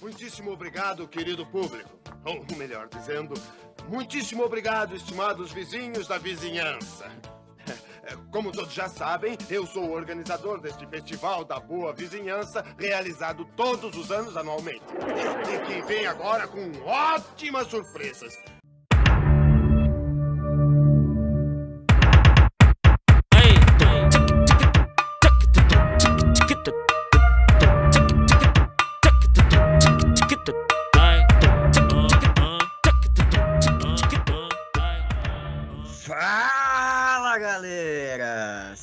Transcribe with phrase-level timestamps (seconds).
[0.00, 1.90] Muitíssimo obrigado, querido público.
[2.24, 3.34] Ou melhor dizendo,
[3.88, 7.10] muitíssimo obrigado, estimados vizinhos da vizinhança.
[8.30, 13.96] Como todos já sabem, eu sou o organizador deste Festival da Boa Vizinhança, realizado todos
[13.96, 14.84] os anos anualmente.
[15.52, 18.38] E que vem agora com ótimas surpresas.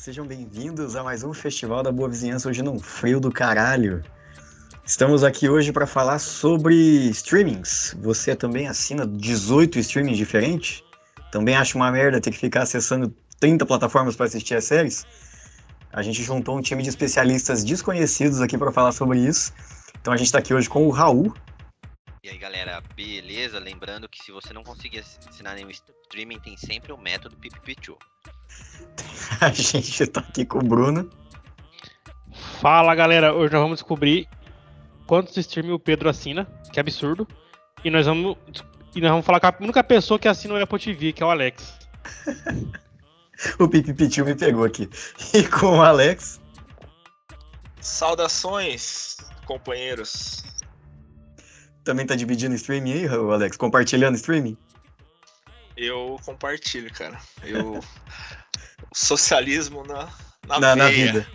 [0.06, 4.04] Sejam bem-vindos a mais um Festival da Boa Vizinhança, hoje num frio do caralho.
[4.84, 6.76] Estamos aqui hoje para falar sobre
[7.08, 7.92] streamings.
[7.98, 10.84] Você também assina 18 streamings diferentes?
[11.32, 15.04] Também acha uma merda ter que ficar acessando 30 plataformas para assistir as séries?
[15.92, 19.52] A gente juntou um time de especialistas desconhecidos aqui para falar sobre isso.
[20.00, 21.34] Então a gente está aqui hoje com o Raul.
[22.22, 23.58] E aí galera, beleza?
[23.58, 27.96] Lembrando que se você não conseguir assinar nenhum streaming, tem sempre o método PPP2.
[29.40, 31.10] A gente está aqui com o Bruno.
[32.60, 34.28] Fala galera, hoje nós vamos descobrir
[35.06, 37.26] quantos streams o Pedro assina, que é absurdo.
[37.84, 38.36] E nós vamos,
[38.94, 41.26] e nós vamos falar com a única pessoa que assina o Apple TV, que é
[41.26, 41.78] o Alex.
[43.58, 44.88] o PPP me pegou aqui.
[45.34, 46.40] E com o Alex.
[47.80, 50.42] Saudações, companheiros.
[51.84, 53.56] Também tá dividindo streaming aí, Alex?
[53.56, 54.56] Compartilhando streaming?
[55.76, 57.18] Eu compartilho, cara.
[57.44, 57.80] Eu.
[58.92, 60.08] Socialismo na,
[60.46, 61.26] na, na, na vida.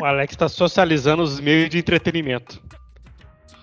[0.00, 2.60] o Alex tá socializando os meios de entretenimento.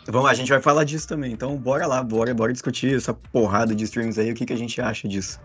[0.08, 1.31] Vamos lá, a gente vai falar disso também.
[1.31, 4.58] Então, bora lá, bora, bora discutir essa porrada de streams aí, o que, que a
[4.58, 5.39] gente acha disso.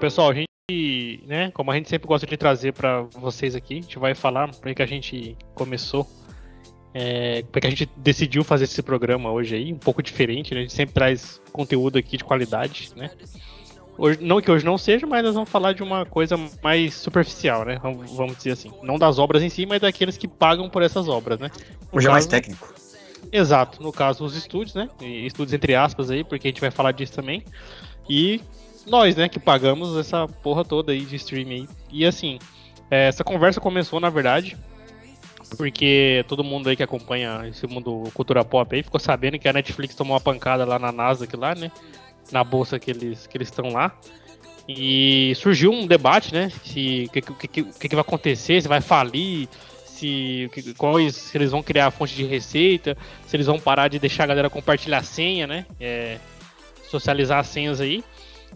[0.00, 3.82] Pessoal, a gente, né, como a gente sempre gosta de trazer para vocês aqui, a
[3.82, 6.08] gente vai falar porque que a gente começou,
[6.94, 10.60] é, porque a gente decidiu fazer esse programa hoje aí, um pouco diferente, né?
[10.60, 13.10] A gente sempre traz conteúdo aqui de qualidade, né?
[13.98, 17.66] Hoje, não que hoje não seja, mas nós vamos falar de uma coisa mais superficial,
[17.66, 17.78] né?
[17.82, 18.72] Vamos dizer assim.
[18.82, 21.50] Não das obras em si, mas daqueles que pagam por essas obras, né?
[21.92, 22.72] No hoje caso, é mais técnico.
[23.30, 24.88] Exato, no caso os estúdios, né?
[25.00, 27.44] Estúdios entre aspas aí, porque a gente vai falar disso também.
[28.08, 28.40] E
[28.86, 31.68] nós, né, que pagamos essa porra toda aí de streaming.
[31.90, 32.38] E assim,
[32.90, 34.56] é, essa conversa começou, na verdade,
[35.56, 39.52] porque todo mundo aí que acompanha esse mundo cultura pop aí ficou sabendo que a
[39.52, 41.70] Netflix tomou uma pancada lá na Nasdaq lá, né?
[42.30, 43.96] Na bolsa que eles que eles estão lá.
[44.68, 46.50] E surgiu um debate, né?
[46.62, 49.48] Se o que, que, que, que, vai acontecer, se vai falir,
[49.84, 50.48] se,
[50.78, 52.96] quais, se eles vão criar fonte de receita,
[53.26, 55.66] se eles vão parar de deixar a galera compartilhar senha, né?
[55.80, 56.18] É,
[56.88, 58.04] socializar as senhas aí.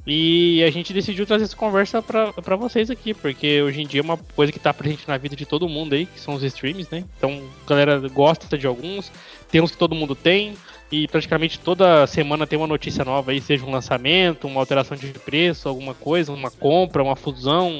[0.06, 4.04] E a gente decidiu trazer essa conversa para vocês aqui, porque hoje em dia é
[4.04, 6.88] uma coisa que tá presente na vida de todo mundo aí, que são os streams,
[6.90, 7.04] né?
[7.16, 9.10] Então, a galera gosta de alguns,
[9.50, 10.54] tem uns que todo mundo tem,
[10.92, 15.06] e praticamente toda semana tem uma notícia nova aí, seja um lançamento, uma alteração de
[15.08, 17.72] preço, alguma coisa, uma compra, uma fusão,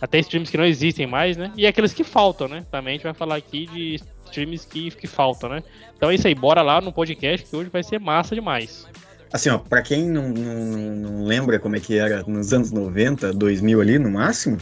[0.00, 1.52] até streams que não existem mais, né?
[1.56, 2.64] E aqueles que faltam, né?
[2.70, 5.62] Também a gente vai falar aqui de streams que, que faltam, né?
[5.96, 8.86] Então é isso aí, bora lá no podcast que hoje vai ser massa demais.
[9.32, 13.32] Assim, ó, pra quem não, não, não, lembra como é que era nos anos 90,
[13.32, 14.58] 2000 ali, no máximo,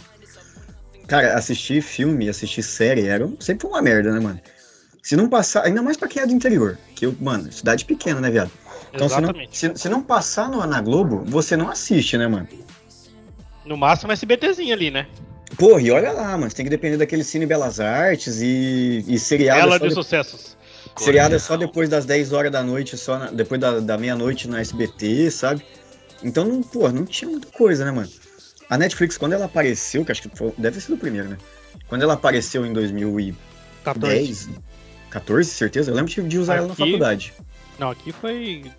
[1.07, 4.41] cara, assistir filme, assistir série, era sempre uma merda, né, mano?
[5.03, 8.21] Se não passar, ainda mais pra quem é do interior, que eu, mano, cidade pequena,
[8.21, 8.51] né, viado?
[8.93, 12.49] Então, se não, se, se não, passar no, na Globo, você não assiste, né, mano?
[13.65, 15.07] No máximo SBTzinho ali, né?
[15.57, 19.19] Porra, e olha lá, mano, você tem que depender daquele Cine Belas Artes e, e
[19.19, 19.61] seriado.
[19.61, 20.57] Ela de sucessos.
[20.97, 24.49] Seriado é só depois das 10 horas da noite, só na, depois da, da meia-noite
[24.49, 25.65] na SBT, sabe?
[26.23, 28.09] Então, não, pô, não tinha muita coisa, né, mano?
[28.69, 31.39] A Netflix, quando ela apareceu, que acho que foi, deve ter sido o primeiro, né?
[31.87, 33.37] Quando ela apareceu em 2010,
[33.85, 34.51] 14,
[35.11, 35.91] 14 certeza?
[35.91, 37.33] Eu lembro de usar aqui, ela na faculdade.
[37.79, 38.71] Não, aqui foi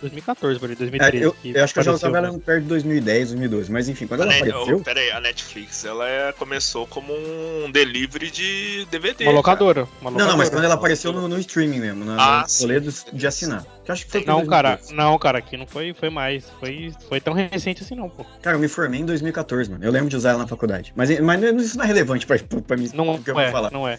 [0.00, 1.16] 2014, por 2013.
[1.16, 4.06] É, eu, eu acho que eu já usava ela perto de 2010, 2012, mas enfim,
[4.06, 4.76] quando a ela Net, apareceu...
[4.76, 9.24] Oh, pera aí, a Netflix, ela é, começou como um delivery de DVD.
[9.24, 10.24] Uma locadora, uma locadora.
[10.24, 13.26] Não, não, mas quando ela apareceu no, no streaming mesmo, na, ah, no rolê de
[13.26, 13.64] assinar.
[13.84, 17.20] Que acho que foi não, cara, não, cara, aqui não foi, foi mais, foi, foi
[17.20, 18.24] tão recente assim não, pô.
[18.42, 20.92] Cara, eu me formei em 2014, mano, eu lembro de usar ela na faculdade.
[20.96, 23.70] Mas, mas isso não é relevante pra, pra mim, não, que eu é, vou falar.
[23.70, 23.98] Não é.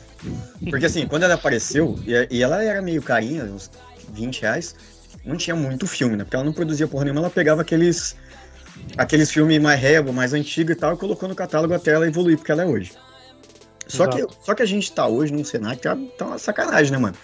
[0.69, 3.71] Porque assim, quando ela apareceu, e, e ela era meio carinha, uns
[4.13, 4.75] 20 reais,
[5.27, 6.23] não tinha muito filme, né?
[6.23, 8.15] Porque ela não produzia porra nenhuma, ela pegava aqueles
[8.95, 12.37] aqueles filmes mais régua, mais antigos e tal, e colocou no catálogo até ela evoluir
[12.37, 12.93] porque ela é hoje.
[13.87, 16.91] Só que, só que a gente tá hoje num cenário que tá, tá uma sacanagem,
[16.91, 17.15] né, mano?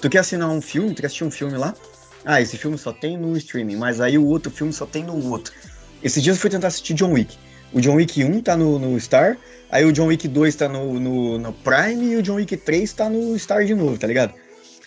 [0.00, 1.74] Tu quer assinar um filme, tu quer assistir um filme lá,
[2.24, 5.30] ah, esse filme só tem no streaming, mas aí o outro filme só tem no
[5.30, 5.52] outro.
[6.02, 7.36] Esses dias eu fui tentar assistir John Wick.
[7.72, 9.36] O John Wick 1 tá no, no Star,
[9.70, 12.92] aí o John Wick 2 tá no, no, no Prime e o John Wick 3
[12.92, 14.34] tá no Star de novo, tá ligado?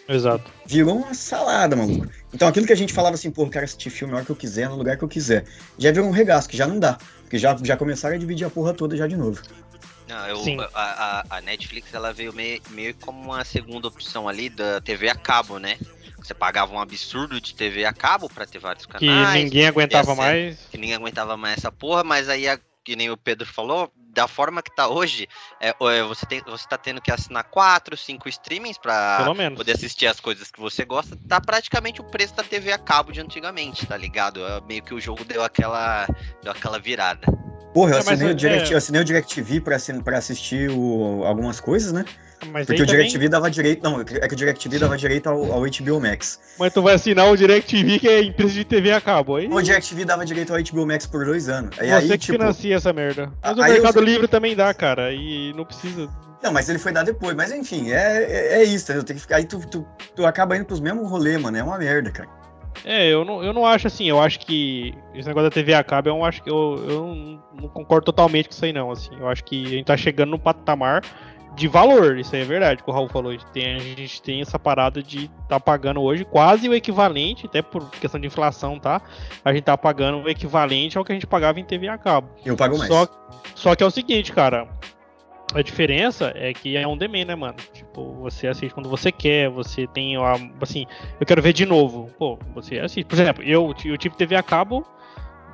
[0.08, 0.52] Exato.
[0.66, 2.08] Virou uma salada, maluco.
[2.34, 4.32] Então aquilo que a gente falava assim, pô, eu quero assistir filme na hora que
[4.32, 5.46] eu quiser, no lugar que eu quiser,
[5.78, 6.98] já virou um regaço, que já não dá.
[7.22, 9.42] Porque já, já começaram a dividir a porra toda já de novo.
[10.08, 10.58] Não, eu, Sim.
[10.60, 15.10] a, a- a Netflix ela veio meio, meio como uma segunda opção ali da TV
[15.10, 15.78] a cabo, né?
[16.20, 19.44] Você pagava um absurdo de TV a cabo pra ter vários Que canais.
[19.44, 20.58] ninguém aguentava essa- mais.
[20.70, 24.28] que ninguém aguentava mais essa porra, mas aí, a- que nem o Pedro falou, da
[24.30, 25.28] forma que tá hoje,
[25.60, 29.18] é, é, você, tem, você tá tendo que assinar quatro, cinco streamings pra
[29.58, 33.12] poder assistir as coisas que você gosta, tá praticamente o preço da TV a cabo
[33.12, 34.40] de antigamente, tá ligado?
[34.46, 36.08] É, meio que o jogo deu aquela,
[36.42, 37.28] deu aquela virada.
[37.74, 38.74] Porra, eu É, assinei, é- o Direct, é.
[38.74, 42.06] eu assinei o DirecTV pra, assin- pra assistir o- algumas coisas, né?
[42.52, 43.84] Mas, Porque aí o também- DirecTV dava direito.
[43.84, 46.40] Não, é que o DirecTV dava direito ao, ao HBO Max.
[46.60, 49.36] mas tu vai assinar o DirecTV, que é empresa de TV a cabo.
[49.36, 51.76] Aí O DirecTV dava direito ao HBO Max por dois anos.
[51.78, 52.38] E você aí, que tipo.
[52.38, 53.32] financia essa merda.
[53.44, 55.12] Mas o aí eu Mercado sei- Livre também dá, cara.
[55.14, 56.10] E não precisa.
[56.44, 57.36] Não, mas ele foi dar depois.
[57.36, 59.04] Mas enfim, é, é, é isso, entendeu?
[59.04, 59.38] Tem que ficar.
[59.38, 61.58] Aí tu, tu, tu acaba indo pros mesmos rolê, mano.
[61.58, 62.30] É uma merda, cara.
[62.84, 65.82] É, eu não, eu não acho assim, eu acho que esse negócio da TV a
[65.84, 69.12] cabo, eu acho que eu, eu não- não concordo totalmente com isso aí não, assim.
[69.18, 71.02] Eu acho que a gente tá chegando num patamar
[71.56, 73.32] de valor, isso aí é verdade, que o Raul falou.
[73.32, 77.46] A gente tem, a gente tem essa parada de tá pagando hoje quase o equivalente,
[77.46, 79.02] até por questão de inflação, tá?
[79.44, 82.30] A gente tá pagando o equivalente ao que a gente pagava em TV a cabo.
[82.46, 82.92] Eu pago mais.
[82.92, 83.08] Só,
[83.56, 84.68] só que é o seguinte, cara.
[85.54, 87.56] A diferença é que é on demand, né, mano?
[87.72, 90.86] Tipo, você assiste quando você quer, você tem a, assim,
[91.20, 92.10] eu quero ver de novo.
[92.18, 93.08] Pô, você assiste.
[93.08, 94.86] Por exemplo, eu, eu tive TV a cabo.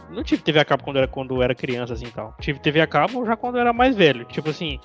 [0.09, 2.36] Não tive TV a cabo quando era, quando era criança, assim tal.
[2.39, 4.25] Tive TV a cabo já quando eu era mais velho.
[4.25, 4.80] Tipo assim,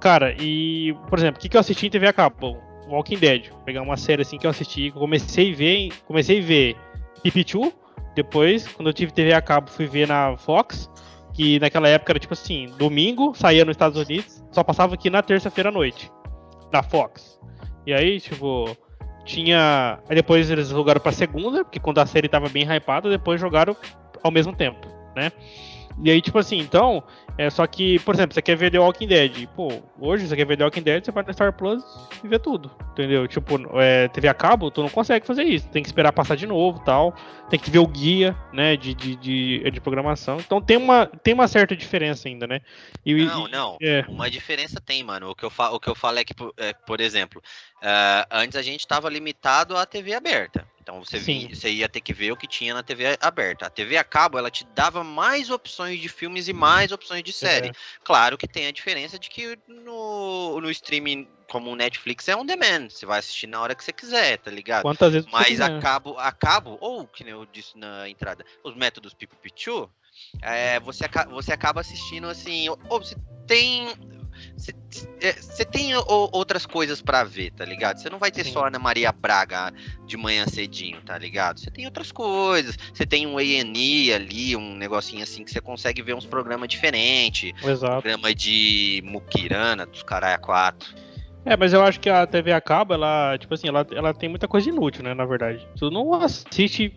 [0.00, 2.58] cara, e, por exemplo, o que, que eu assisti em TV a cabo?
[2.88, 3.48] Walking Dead.
[3.50, 6.76] Vou pegar uma série assim que eu assisti, comecei a ver, comecei a ver
[7.22, 7.72] Pipichu.
[8.14, 10.88] Depois, quando eu tive TV a cabo, fui ver na Fox
[11.36, 15.22] que naquela época era tipo assim, domingo saía nos Estados Unidos, só passava aqui na
[15.22, 16.10] terça-feira à noite,
[16.72, 17.38] na Fox.
[17.86, 18.74] E aí, tipo,
[19.24, 19.98] tinha.
[20.08, 23.76] Aí depois eles jogaram pra segunda, porque quando a série tava bem hypada, depois jogaram
[24.22, 25.30] ao mesmo tempo, né?
[26.02, 27.02] E aí, tipo assim, então,
[27.38, 29.46] é só que, por exemplo, você quer ver The Walking Dead.
[29.56, 31.82] Pô, hoje você quer ver The Walking Dead, você vai na Star Plus
[32.22, 32.70] e vê tudo.
[32.92, 33.26] Entendeu?
[33.26, 35.68] Tipo, é, TV a cabo, tu não consegue fazer isso.
[35.68, 37.14] Tem que esperar passar de novo tal.
[37.48, 40.36] Tem que ver o guia, né, de, de, de, de programação.
[40.38, 42.60] Então tem uma, tem uma certa diferença ainda, né?
[43.04, 43.76] E, Não, e- não.
[43.80, 45.30] É, Uma diferença tem, mano.
[45.30, 47.42] O que eu, fa o que eu falo é que, por- é, por exemplo,
[47.82, 50.66] ah, antes a gente tava limitado à TV aberta.
[50.86, 51.48] Então você, Sim.
[51.48, 53.66] vi- você ia ter que ver o que tinha na TV aberta.
[53.66, 57.32] A TV a cabo, ela te dava mais opções de filmes e mais opções de
[57.32, 57.70] série.
[57.70, 57.72] É.
[58.04, 62.46] Claro que tem a diferença de que no, no streaming, como o Netflix, é on
[62.46, 62.88] demand.
[62.88, 64.82] Você vai assistir na hora que você quiser, tá ligado?
[64.82, 68.76] quantas vezes Mas a cabo, a cabo, ou que nem eu disse na entrada, os
[68.76, 69.90] métodos Pipo Pichu,
[70.40, 73.16] é, você, você acaba assistindo assim, ou, ou você
[73.48, 73.88] tem.
[74.56, 74.72] Você,
[75.20, 77.98] é, tem o- outras coisas pra ver, tá ligado?
[77.98, 78.52] Você não vai ter Sim.
[78.52, 79.72] só Ana Maria Braga
[80.06, 81.60] de manhã cedinho, tá ligado?
[81.60, 82.76] Você tem outras coisas.
[82.92, 87.52] Você tem um A&E ali, um negocinho assim que você consegue ver uns programas diferentes.
[87.62, 88.02] Exato.
[88.02, 90.94] Programa de Mukirana, dos caralho 4.
[91.44, 94.28] É, mas eu acho que a TV a cabo, ela, tipo assim, ela, ela tem
[94.28, 95.64] muita coisa inútil, né, na verdade.
[95.78, 96.92] Tu não assiste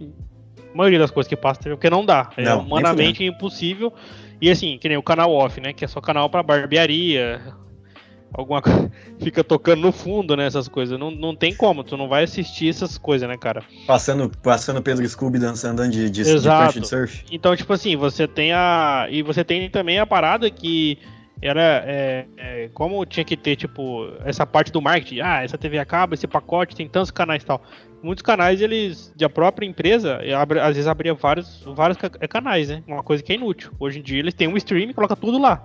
[0.73, 2.31] a maioria das coisas que passa, porque não dá.
[2.35, 3.93] É Não, nem humanamente impossível.
[4.41, 7.41] E assim, que nem o canal off, né, que é só canal pra barbearia,
[8.34, 10.98] alguma coisa, fica tocando no fundo, né, essas coisas.
[10.98, 13.63] Não, não tem como, tu não vai assistir essas coisas, né, cara.
[13.86, 16.79] Passando, passando Pedro Scooby dançando de, de, Exato.
[16.79, 17.25] de surf.
[17.31, 19.08] Então, tipo assim, você tem a.
[19.10, 20.98] E você tem também a parada que
[21.41, 21.84] era.
[21.86, 26.13] é, é, como tinha que ter, tipo, essa parte do marketing, ah, essa TV acaba,
[26.13, 27.62] esse pacote, tem tantos canais e tal.
[28.01, 32.84] Muitos canais, eles, da própria empresa, abre- às vezes abria vários, vários eh, canais, né?
[32.88, 33.72] Uma coisa que é inútil.
[33.79, 35.62] Hoje em dia eles têm um stream e coloca tudo lá.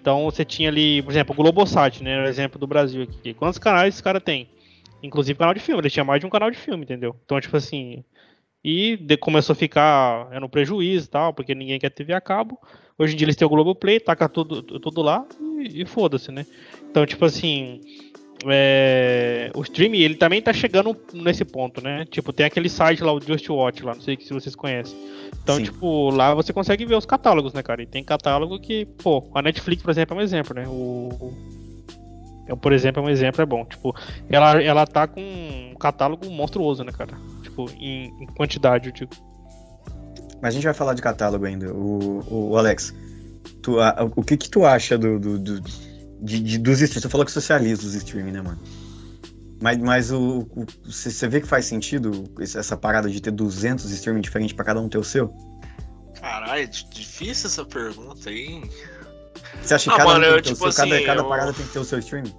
[0.00, 2.22] Então você tinha ali, por exemplo, o Globosat, né?
[2.22, 3.34] O exemplo do Brasil aqui.
[3.34, 4.48] Quantos canais esse cara tem?
[5.02, 7.14] Inclusive canal de filme, ele tinha mais de um canal de filme, entendeu?
[7.24, 8.02] Então, tipo assim,
[8.64, 12.20] e de- começou a ficar é, no prejuízo e tal, porque ninguém quer TV a
[12.20, 12.58] cabo.
[13.00, 15.24] Hoje em dia eles têm o Globoplay, taca tudo, tudo lá
[15.58, 16.44] e, e foda-se, né?
[16.90, 17.80] Então, tipo assim,
[18.44, 22.04] é, o streaming ele também tá chegando nesse ponto, né?
[22.10, 24.94] Tipo, tem aquele site lá, o Just Watch lá, não sei se vocês conhecem.
[25.42, 25.62] Então, Sim.
[25.62, 27.82] tipo, lá você consegue ver os catálogos, né, cara?
[27.82, 30.68] E tem catálogo que, pô, a Netflix, por exemplo, é um exemplo, né?
[30.68, 31.32] O.
[32.46, 33.64] Eu, por exemplo, é um exemplo, é bom.
[33.64, 33.96] Tipo,
[34.28, 37.16] ela, ela tá com um catálogo monstruoso, né, cara?
[37.42, 39.29] Tipo, em, em quantidade, eu digo.
[40.40, 41.72] Mas a gente vai falar de catálogo ainda.
[41.72, 42.94] O, o, o Alex,
[43.62, 45.60] tu, a, o que que tu acha do, do, do
[46.22, 47.02] de, de, dos streams?
[47.02, 48.58] Tu falou que socializa os streaming, né, mano?
[49.62, 50.46] Mas, mas o,
[50.84, 54.88] você vê que faz sentido essa parada de ter 200 streaming diferentes pra cada um
[54.88, 55.30] ter o seu?
[56.18, 58.62] Caralho, é difícil essa pergunta aí.
[59.62, 61.52] Você acha que Ah, cada, mano, um eu, tipo seu, cada, assim, cada eu- parada
[61.52, 62.34] tem que ter o seu streaming?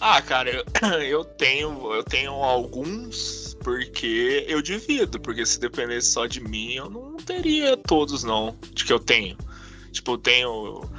[0.00, 0.64] Ah, cara, eu,
[1.02, 6.88] eu tenho, eu tenho alguns porque eu divido, porque se dependesse só de mim, eu
[6.88, 9.36] não teria todos não, de que eu tenho.
[9.90, 10.90] Tipo, eu tenho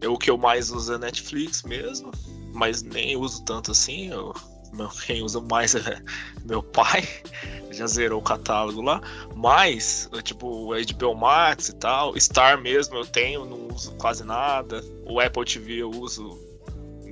[0.00, 2.10] eu, o que eu mais uso é Netflix mesmo,
[2.54, 4.06] mas nem uso tanto assim.
[4.10, 4.32] Eu,
[4.72, 6.02] meu- quem usa mais é
[6.42, 7.06] meu pai,
[7.70, 9.02] já zerou o catálogo lá.
[9.34, 14.82] Mas, eu, tipo, HBO Max e tal, Star mesmo eu tenho, não uso quase nada.
[15.04, 16.46] O Apple TV eu uso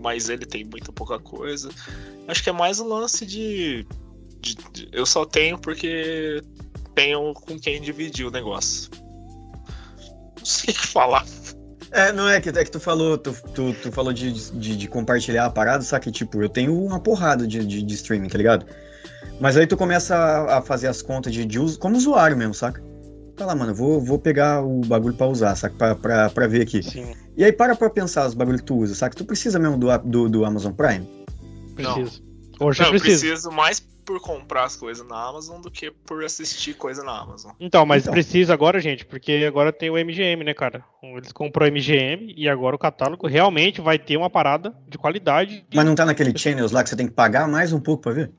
[0.01, 1.71] mas ele tem muita pouca coisa.
[2.27, 3.87] Acho que é mais um lance de-
[4.93, 6.43] Eu só tenho porque
[6.95, 8.91] tenho com quem dividir o negócio.
[10.39, 11.25] Não sei o que falar.
[11.91, 14.89] É, não é que, é que tu falou, tu, tu, tu falou de, de, de
[14.89, 18.37] compartilhar a parada, sabe que tipo, eu tenho uma porrada de, de, de streaming, tá
[18.37, 18.67] ligado?
[19.41, 22.53] Mas aí tu começa a, a fazer as contas de, de uso, como usuário mesmo,
[22.53, 22.83] saca?
[23.37, 25.75] Tá lá, mano, eu vou, vou pegar o bagulho pra usar, saca?
[25.77, 26.83] Pra, pra, pra ver aqui.
[26.83, 29.15] Sim, E aí para pra pensar os bagulhos que tu usa, saca?
[29.17, 31.09] Tu precisa mesmo do, do, do Amazon Prime?
[31.77, 32.23] preciso.
[32.61, 33.21] Hoje Não, eu eu preciso.
[33.21, 37.53] preciso mais por comprar as coisas na Amazon do que por assistir coisa na Amazon.
[37.59, 38.13] Então, mas Então.
[38.13, 40.85] precisa agora, gente, porque agora tem o MGM, né, cara?
[41.03, 45.65] Eles comprou o MGM e agora o catálogo realmente vai ter uma parada de qualidade.
[45.75, 48.13] Mas não tá naquele channels lá que você tem que pagar mais um pouco pra
[48.13, 48.31] ver?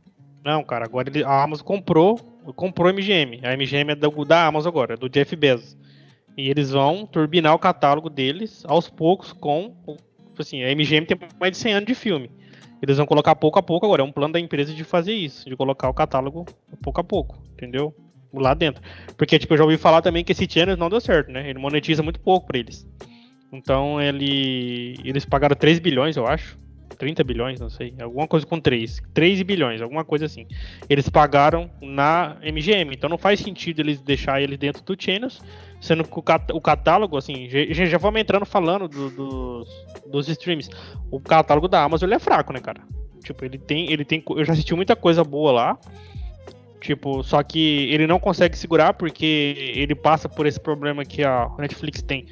[0.43, 2.17] Não, cara, agora ele- a Amazon comprou,
[2.55, 3.41] comprou a MGM.
[3.43, 5.75] A MGM é do- da Amazon agora, é do Jeff Bezos.
[6.38, 9.75] E eles vão turbinar o catálogo deles aos poucos com.
[9.88, 12.29] o- tipo Assim, a MGM tem mais de 100 anos de filme.
[12.86, 14.04] Eles vão colocar pouco a pouco agora.
[14.04, 16.46] É um plano da empresa de fazer isso, de colocar o catálogo
[16.84, 17.96] pouco a pouco, entendeu?
[18.32, 18.84] Lá dentro.
[19.18, 21.50] Porque, tipo, eu já ouvi falar também que esse channel não deu certo, né?
[21.50, 22.88] Ele monetiza muito pouco pra eles.
[23.51, 26.60] Então, ele, eles pagaram 3 bilhões, eu acho.
[26.98, 27.94] 30 bilhões, não sei.
[28.00, 29.01] Alguma coisa com 3.
[29.13, 30.48] 3 bilhões, alguma coisa assim.
[30.89, 32.94] Eles pagaram na MGM.
[32.96, 35.42] Então não faz sentido eles deixar ele dentro do Channels,
[35.82, 39.70] sendo que o, cat- o catálogo, assim, já, já vamos entrando falando do- dos,
[40.06, 40.70] dos streams.
[41.12, 42.82] O catálogo da Amazon ele é fraco, né, cara?
[43.24, 44.24] Tipo, ele tem, ele tem.
[44.30, 45.80] Eu já assisti muita coisa boa lá.
[46.82, 51.50] Tipo, só que ele não consegue segurar porque ele passa por esse problema que a
[51.58, 52.27] Netflix tem.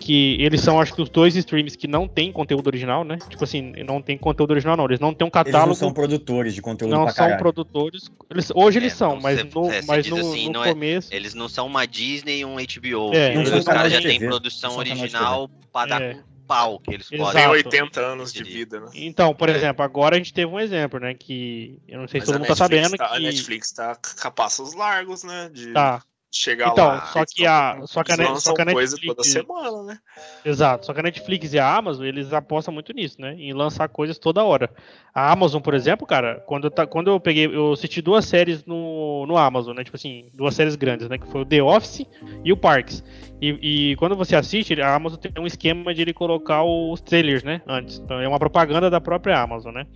[0.00, 3.18] Que eles são, acho que, os dois streams que não tem conteúdo original, né?
[3.28, 4.84] Tipo assim, não tem conteúdo original, não.
[4.86, 8.10] Eles não têm um Eles não catálogo são produtores de conteúdo não pra são produtores.
[8.30, 10.68] Eles- hoje eles É, são, não, mas no, é, mas no, assim, no não é-
[10.72, 11.14] começo.
[11.14, 13.10] Eles não são uma Disney e um HBO.
[13.14, 16.16] É, são os caras já têm produção são original pra dar É.
[16.48, 17.32] pau que eles Exato.
[17.32, 17.64] Tem podem.
[17.64, 18.86] 80 anos de vida, né?
[18.94, 19.52] Então, por É.
[19.56, 21.14] exemplo, agora a gente teve um exemplo, né?
[21.14, 23.22] Que eu não sei se Mas todo a mundo tá Netflix sabendo tá- A que.
[23.22, 25.48] Netflix tá com passos largos, né?
[25.52, 26.02] De Tá.
[26.32, 27.04] Chegar Então, lá.
[27.06, 29.98] só que a- só que a Net- só que a Netflix- toda semana, né?
[30.44, 30.86] Exato.
[30.86, 33.34] Só que a Netflix e a Amazon, eles apostam muito nisso, né?
[33.34, 34.70] Em lançar coisas toda hora.
[35.14, 37.46] A Amazon, por exemplo, cara, quando eu, ta- quando eu peguei.
[37.46, 39.84] Eu assisti duas séries no, no Amazon, né?
[39.84, 41.18] Tipo assim, duas séries grandes, né?
[41.18, 42.06] Que foi o The Office
[42.44, 43.04] e o Parks.
[43.40, 47.42] E, e quando você assiste, a Amazon tem um esquema de ele colocar os trailers,
[47.42, 47.60] né?
[47.66, 47.98] Antes.
[47.98, 49.86] Então é uma propaganda da própria Amazon, né?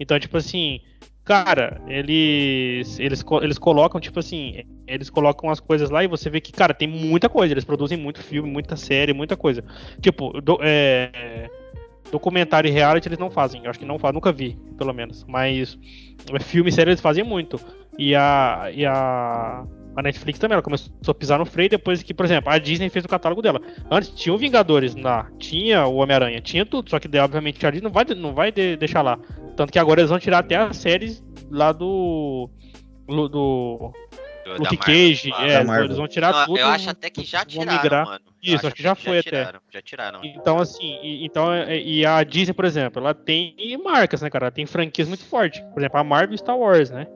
[0.00, 0.80] Então, tipo assim.
[1.24, 6.38] Cara, eles, eles, eles colocam, tipo assim, eles colocam as coisas lá e você vê
[6.38, 7.54] que, cara, tem muita coisa.
[7.54, 9.64] Eles produzem muito filme, muita série, muita coisa.
[10.02, 11.48] Tipo, do- é,
[12.12, 13.64] documentário e reality eles não fazem.
[13.64, 15.24] Eu acho que não fazem, nunca vi, pelo menos.
[15.26, 15.78] Mas
[16.32, 17.58] é, filme e série eles fazem muito.
[17.98, 19.64] E a, e a,
[19.96, 22.88] a Netflix também, ela começou a pisar no freio depois que, por exemplo, a Disney
[22.88, 23.60] fez o catálogo dela.
[23.90, 26.90] Antes tinha o Vingadores lá, tinha o Homem-Aranha, tinha tudo.
[26.90, 29.18] Só que, daí, obviamente, a Disney não vai, não vai de- deixar lá.
[29.56, 32.50] Tanto que agora eles vão tirar até as séries lá do.
[33.06, 33.92] do, do
[34.58, 36.58] Luke Cage, é, eles vão tirar Não, tudo.
[36.58, 38.04] eu acho até que já tiraram, migrar.
[38.04, 38.24] mano.
[38.42, 39.30] Isso, acho que já foi até.
[39.30, 40.20] tiraram, Já tiraram.
[40.22, 44.46] Então, assim, e, então, é- e a Disney, por exemplo, ela tem marcas, né, cara?
[44.46, 45.60] Ela tem franquias muito fortes.
[45.72, 47.06] Por exemplo, a Marvel e Star Wars, né?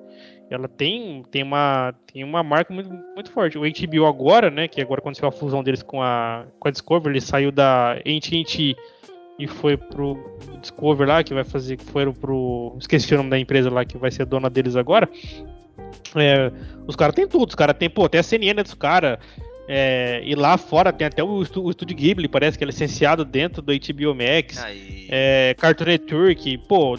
[0.51, 3.59] Ela tem, tem, uma, tem uma marca muito, muito forte.
[3.59, 4.67] O HBO agora, né?
[4.67, 8.77] Que agora aconteceu a fusão deles com a, com a Discovery, ele saiu da AT&T
[9.39, 10.19] e foi pro
[10.61, 12.75] Discovery lá, que vai fazer, que foram pro...
[12.79, 15.09] Esqueci o nome da empresa lá, que vai ser dona deles agora.
[16.17, 16.51] É,
[16.87, 19.19] os caras têm tudo, os caras têm, pô, tem a CNN dos caras.
[19.69, 23.61] É, e lá fora tem até o, o estúdio Ghibli, parece que é licenciado dentro
[23.61, 24.57] do HBO Max.
[25.11, 26.99] É, Cartoon Network, pô,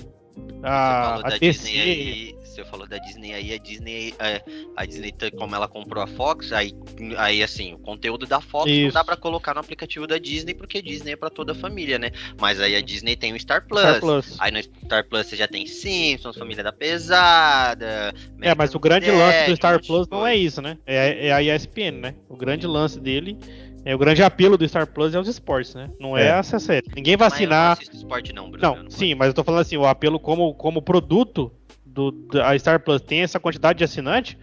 [0.63, 1.69] a, a DC.
[1.69, 2.38] Aí.
[2.59, 4.41] Você falou da Disney aí, a Disney, é,
[4.75, 6.73] a Disney, tá- como ela comprou a Fox, aí,
[7.17, 8.93] aí assim, o conteúdo da Fox não Isso.
[8.93, 12.11] dá pra colocar no aplicativo da Disney, porque Disney é pra toda a família, né?
[12.39, 13.79] Mas aí a Disney tem o Star Plus.
[13.81, 14.35] Star Plus.
[14.39, 18.13] Aí no Star Plus você já tem Simpsons, Família da Pesada.
[18.41, 20.77] É, mas o American grande lance Dad, do Star Plus não é isso, né?
[20.85, 22.15] É, é a ESPN, né?
[22.27, 23.37] O grande lance dele,
[23.85, 25.89] é o grande apelo do Star Plus é os esportes, né?
[25.99, 26.29] Não é, É.
[26.31, 26.85] essa série.
[26.95, 27.71] Ninguém vai eu não assinar.
[27.73, 28.65] assisto esporte não, Bruno.
[28.65, 31.51] eu Não, sim, mas eu tô falando assim, o apelo como, como produto
[31.99, 34.37] do, da Star Plus tem essa quantidade de assinante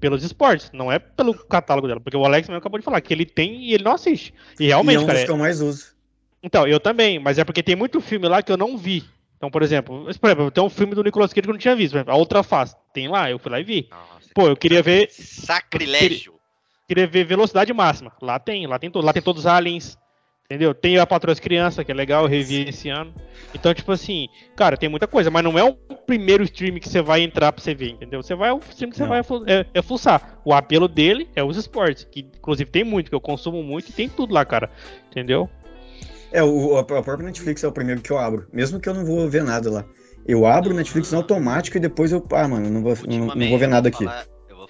[0.00, 2.00] pelos esportes, não é pelo catálogo dela.
[2.00, 4.32] Porque o Alex mesmo acabou de falar que ele tem e ele não assiste.
[4.58, 5.18] E e realmente, é um cara.
[5.18, 5.94] dos que eu mais uso.
[6.42, 9.04] Então, eu também, mas é porque tem muito filme lá que eu não vi.
[9.36, 11.76] Então, por exemplo, por exemplo, tem um filme do Nicolas Cage que eu não tinha
[11.76, 12.74] visto, A Outra Face.
[12.94, 13.88] Tem lá, eu fui lá e vi.
[13.90, 16.34] Nossa, Pô, eu queria ver, Sacrilégio.
[16.88, 18.12] queria ver Velocidade Máxima.
[18.22, 19.98] Lá tem, lá tem tudo, lá tem todos os aliens.
[20.46, 20.72] Entendeu?
[20.72, 23.12] Tem a Patroa das Crianças, que é legal, eu revi esse ano.
[23.52, 27.02] Então, tipo assim, cara, tem muita coisa, mas não é o primeiro stream que você
[27.02, 28.22] vai entrar pra você ver, entendeu?
[28.22, 29.08] Você vai, o stream que você Não.
[29.08, 30.40] vai é, é fuçar.
[30.44, 33.92] O apelo dele é os esportes, que inclusive tem muito, que eu consumo muito e
[33.92, 34.70] tem tudo lá, cara.
[35.10, 35.50] Entendeu?
[36.30, 38.46] É, o, a própria Netflix é o primeiro que eu abro.
[38.52, 39.84] Mesmo que eu não vou ver nada lá.
[40.24, 42.24] Eu abro o Netflix automático e depois eu.
[42.32, 44.04] Ah, mano, não vou, não, não vou ver nada aqui.
[44.04, 44.26] falar-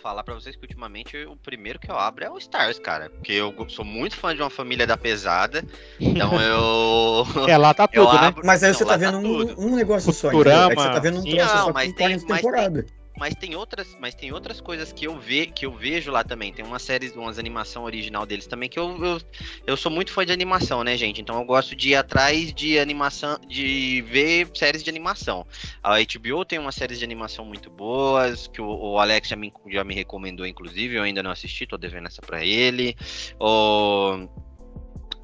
[0.06, 3.10] falar pra vocês que ultimamente o primeiro que eu abro é o Stars, cara.
[3.10, 5.64] Porque eu sou muito fã de uma família da pesada.
[5.98, 7.26] Então eu.
[7.48, 8.28] É, lá tá tudo, né?
[8.28, 9.60] abro- Mas aí não, você lá tá vendo tudo.
[9.60, 11.94] um, um negócio só, Futurama, que você tá vendo um troço Não, só mas tem-
[11.94, 12.84] 40 mas tem- temporadas.
[13.18, 16.52] Mas tem outras, mas tem outras coisas que eu ve, que eu vejo lá também.
[16.52, 19.20] Tem uma série, umas animação original deles também que eu, eu,
[19.66, 21.20] eu sou muito fã de animação, né, gente?
[21.20, 25.46] Então eu gosto de ir atrás de animação, de ver séries de animação.
[25.82, 29.52] A HBO tem umas séries de animação muito boas que o, o Alex já me,
[29.68, 30.96] já me recomendou, inclusive.
[30.96, 32.96] Eu ainda não assisti, tô devendo essa pra ele.
[33.40, 34.28] O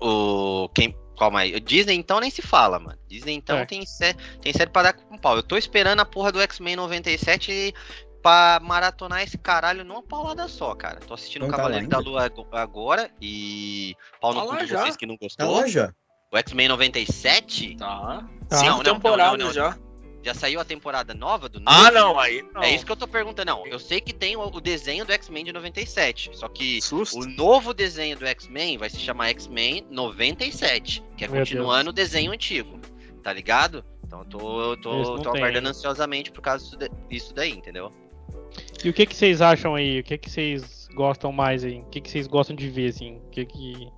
[0.02, 0.92] o quem
[1.22, 1.52] qual mais?
[1.60, 2.98] Disney então nem se fala, mano.
[3.06, 3.64] Disney então É.
[3.64, 5.36] tem, sé, tem série pra dar com pau.
[5.36, 7.72] Eu tô esperando a porra do X-Men 97
[8.20, 10.98] pra maratonar esse caralho numa paulada só, cara.
[11.00, 11.98] Tô assistindo Não tá Cavaleiro lá da?
[11.98, 14.80] Lua ag- agora e pau no Tá cu de já.
[14.82, 15.60] vocês que não Tá gostou.
[15.60, 15.92] lá já.
[16.32, 18.24] o X-Men 97 Tá.
[18.48, 18.56] Tá.
[18.56, 19.52] Cinco Não, não, temporadas não, não.
[19.52, 19.76] já.
[20.22, 21.92] Já saiu a temporada nova do Ah, novo?
[21.92, 22.62] não, aí não.
[22.62, 23.50] É isso que eu tô perguntando.
[23.50, 27.18] Não, eu sei que tem o, desenho do X-Men de 97, só que Susto.
[27.18, 31.92] o novo desenho do X-Men vai se chamar X-Men 97, que é Meu continuando o
[31.92, 32.78] desenho antigo,
[33.22, 33.84] tá ligado?
[34.06, 36.76] Então eu tô, eu tô, tô aguardando ansiosamente por causa
[37.08, 37.92] disso daí, entendeu?
[38.84, 40.00] E o que que vocês acham aí?
[40.00, 41.78] O que que vocês gostam mais aí?
[41.80, 43.16] O que que vocês gostam de ver, assim?
[43.16, 43.88] O que que...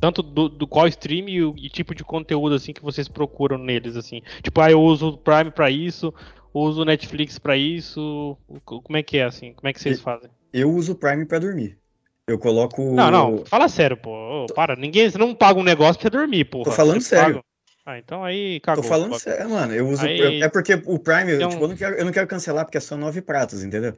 [0.00, 3.58] Tanto do, do qual stream e o e tipo de conteúdo, assim, que vocês procuram
[3.58, 4.22] neles, assim.
[4.42, 6.14] Tipo, ah, eu uso o Prime pra isso,
[6.54, 8.36] uso o Netflix pra isso.
[8.64, 9.52] Como é que é, assim?
[9.54, 10.30] Como é que vocês E- fazem?
[10.52, 11.78] Eu uso o Prime pra dormir.
[12.26, 12.82] Eu coloco.
[12.94, 14.46] Não, não, fala sério, pô.
[14.54, 16.62] Para, ninguém, você não paga um negócio pra você dormir, pô.
[16.62, 17.42] Tô falando sério.
[17.84, 18.84] Ah, então aí Tô cagou.
[18.84, 19.18] falando Pô.
[19.18, 19.72] sério, mano.
[19.74, 20.04] Eu uso.
[20.04, 22.66] Aí- É porque o Prime, eu, um- tipo, eu, não quero, eu não quero cancelar
[22.66, 23.94] porque são nove pratos, entendeu?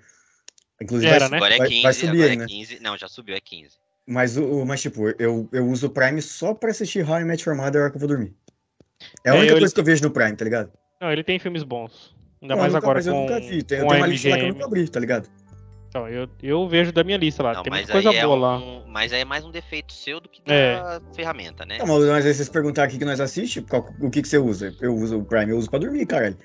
[0.81, 1.37] Inclusive, Era, vai, né?
[1.39, 2.47] Agora é vai- 15, vai subir agora é né?
[2.47, 2.81] 15.
[2.81, 3.77] Não, já subiu, é 15.
[4.07, 7.49] Mas, o, mas tipo, eu, eu uso o Prime só pra assistir How I Met
[7.49, 8.35] Your Mother a hora que eu vou dormir.
[9.25, 10.71] É a É, única eu- coisa que eu vejo no Prime, tá ligado?
[11.01, 12.15] Não, ele tem filmes bons.
[12.43, 13.63] Ainda Não, mais eu nunca- agora mas eu com, nunca vi.
[13.63, 14.53] Tem, com uma lista lá que eu MGM.
[14.55, 15.29] nunca abri, tá ligado?
[15.89, 17.53] Então, eu, eu vejo da minha lista lá.
[17.55, 18.59] Não, tem muita coisa é boa lá.
[18.59, 21.01] um, mas aí é mais um defeito seu do que da É.
[21.15, 21.79] ferramenta, né?
[21.79, 24.39] Não, mas mas aí vocês perguntaram aqui que nós assistimos, qual- o que, que você
[24.39, 24.73] usa?
[24.81, 26.37] Eu uso o Prime, eu uso pra dormir, caralho.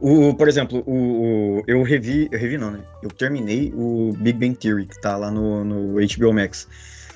[0.00, 2.80] O, por exemplo, o, o- eu revi, eu revi não, né?
[3.02, 6.66] Eu terminei o Big Bang Theory, que tá lá no, no HBO Max.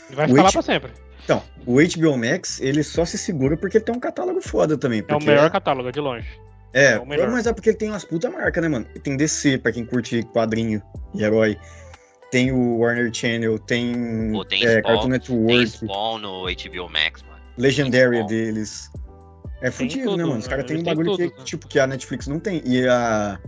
[0.08, 0.92] Ele vai o ficar lá H- pra sempre.
[1.24, 5.04] Então, o HBO Max, ele só se segura porque ele tem um catálogo foda também.
[5.06, 6.26] É o melhor catálogo, de longe.
[6.72, 7.30] É, é o melhor.
[7.30, 8.86] mas é porque ele tem umas puta marca, né, mano?
[9.02, 10.82] Tem DC, pra quem curte quadrinho
[11.14, 11.58] e herói.
[12.30, 16.88] Tem o Warner Channel, tem, Pô, tem é, Spawn, Cartoon Tem Network, Spawn no HBO
[16.90, 17.42] Max, mano.
[17.56, 18.26] Legendária Spawn.
[18.26, 18.90] deles.
[19.60, 20.38] É fudido, né, mano?
[20.38, 21.44] Os caras têm um bagulho que, tudo, né?
[21.44, 22.62] tipo, que a Netflix não tem.
[22.64, 23.38] E a.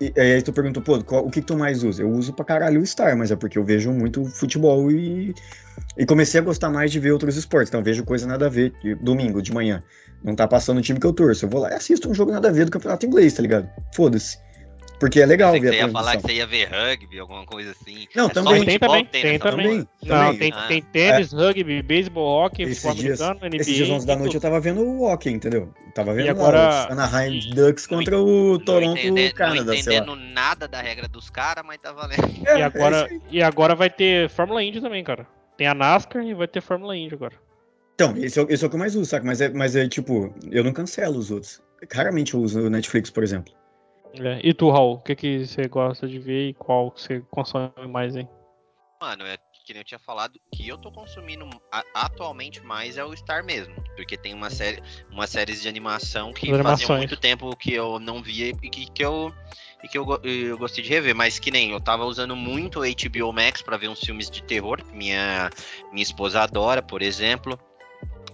[0.00, 2.02] E, e aí tu perguntou, pô, qual- o que, que tu mais usa?
[2.02, 5.34] Eu uso pra caralho o Star, mas é porque eu vejo muito futebol e.
[5.96, 7.68] E comecei a gostar mais de ver outros esportes.
[7.68, 8.72] Então vejo coisa nada a ver.
[9.00, 9.82] Domingo, de manhã.
[10.24, 11.44] Não tá passando o time que eu torço.
[11.44, 13.68] Eu vou lá e assisto um jogo nada a ver do campeonato inglês, tá ligado?
[13.94, 14.38] Foda-se.
[14.98, 16.48] Porque é legal Pensei que ver você a ia falar que transmissão.
[16.48, 18.06] você ia ver rugby, alguma coisa assim.
[18.14, 18.64] Não, É só também.
[18.64, 19.78] Tem também, tem também.
[19.78, 20.38] Não, também.
[20.38, 20.66] tem, Ah.
[20.68, 23.60] tem tênis, rugby, beisebol, hockey, Esses futebol dias- americano, NBA.
[23.60, 25.70] Esses dias 11 da noite eu tava vendo o hockey, entendeu?
[25.86, 29.64] Eu tava vendo E lá, agora- os Anaheim Ducks contra o Não Toronto entender- Canada,
[29.64, 30.04] não sei lá.
[30.04, 32.22] entendendo nada da regra dos caras, mas tá valendo.
[32.46, 35.26] É, E é agora, e agora vai ter Fórmula Indy também, cara.
[35.58, 37.34] Tem a NASCAR e vai ter Fórmula Indy agora.
[37.94, 39.26] Então, esse é, o- esse é o que eu mais uso, saca?
[39.26, 41.60] Mas é, mas é tipo, eu não cancelo os outros.
[41.92, 43.52] Raramente eu uso o Netflix, por exemplo.
[44.20, 44.40] É.
[44.42, 48.16] E tu, Raul, o que, que você gosta de ver e qual você consome mais
[48.16, 48.26] aí?
[49.00, 51.44] Mano, é que nem eu tinha falado, que eu tô consumindo
[51.92, 53.74] atualmente mais é o Star mesmo.
[53.96, 58.22] Porque tem uma série, umas séries de animação que fazia muito tempo que eu não
[58.22, 59.34] via e que, que eu.
[59.82, 62.84] e que eu, eu gostei de rever, mas que nem eu tava usando muito o
[62.84, 65.50] HBO Max pra ver uns filmes de terror, que minha,
[65.90, 67.58] minha esposa adora, por exemplo.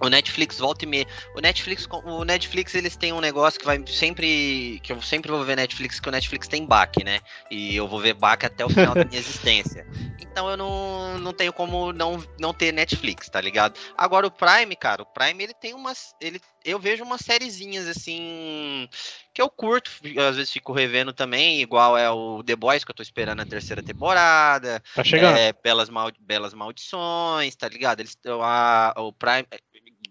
[0.02, 1.06] O Netflix volta e meia.
[1.36, 4.80] O Netflix, o Netflix, eles têm um negócio que vai sempre.
[4.82, 7.20] Que eu sempre vou ver Netflix, que o Netflix tem baque, né?
[7.50, 9.86] E eu vou ver baque até o final da minha existência.
[10.20, 13.78] Então eu não, não tenho como não, não ter Netflix, tá ligado?
[13.96, 16.14] Agora o Prime, cara, o Prime ele tem umas.
[16.20, 18.88] Ele, eu vejo umas sériezinhas assim.
[19.34, 19.90] Que eu curto,
[20.28, 23.46] às vezes fico revendo também, igual é o The Boys, que eu tô esperando a
[23.46, 24.82] terceira temporada.
[24.94, 25.36] Tá chegando.
[25.38, 28.00] É, Belas, Maldi- Belas Maldições, tá ligado?
[28.00, 29.46] Eles, a, o Prime,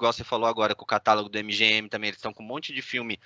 [0.02, 2.74] igual você falou agora com o catálogo do MGM também, eles estão com um monte
[2.74, 3.20] de filme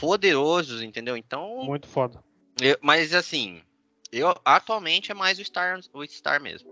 [0.00, 1.16] poderosos, entendeu?
[1.16, 2.22] Então, Muito foda.
[2.60, 3.62] eu- mas assim,
[4.10, 6.70] eu atualmente é mais o Star, o Star mesmo.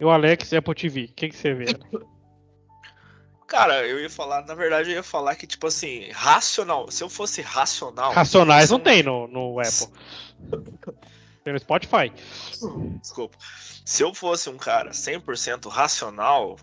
[0.00, 1.04] E o Alex Apple TV.
[1.04, 1.66] O que, que você vê?
[3.46, 6.90] Cara, eu ia falar, na verdade, eu ia falar que, tipo assim, racional.
[6.90, 8.12] Se eu fosse racional.
[8.12, 9.88] Racionais não tem no, no Apple.
[11.44, 12.12] Tem no Spotify.
[13.00, 13.38] Desculpa.
[13.40, 16.58] Se eu fosse um cara 100% racional,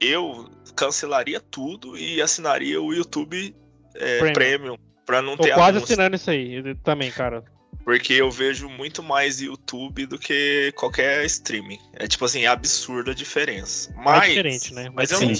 [0.00, 3.54] eu cancelaria tudo e assinaria o YouTube
[3.94, 4.34] é, Premium.
[4.34, 4.76] Premium.
[5.04, 5.84] Pra não Tô ter quase anúncio.
[5.84, 7.44] assinando isso aí também, cara.
[7.84, 11.78] Porque eu vejo muito mais YouTube do que qualquer streaming.
[11.92, 13.94] É tipo assim, é absurda a diferença.
[13.96, 14.90] Mas, é diferente, né?
[14.92, 15.34] Mas, Mas eu não,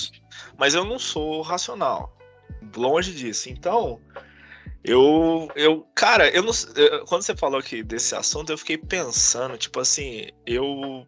[0.57, 2.16] mas eu não sou racional.
[2.77, 3.51] Longe disso.
[3.51, 4.01] Então,
[4.85, 5.51] eu.
[5.57, 6.53] eu cara, eu não.
[6.77, 11.05] eu- Quando você falou aqui desse assunto, eu fiquei pensando, tipo assim, eu.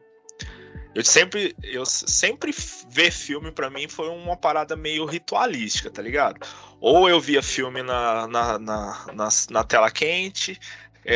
[0.98, 2.52] Eu sempre, eu sempre
[2.88, 6.44] ver filme pra mim foi uma parada meio ritualística, tá ligado?
[6.80, 10.58] Ou eu via filme na, na, na, na, na tela quente,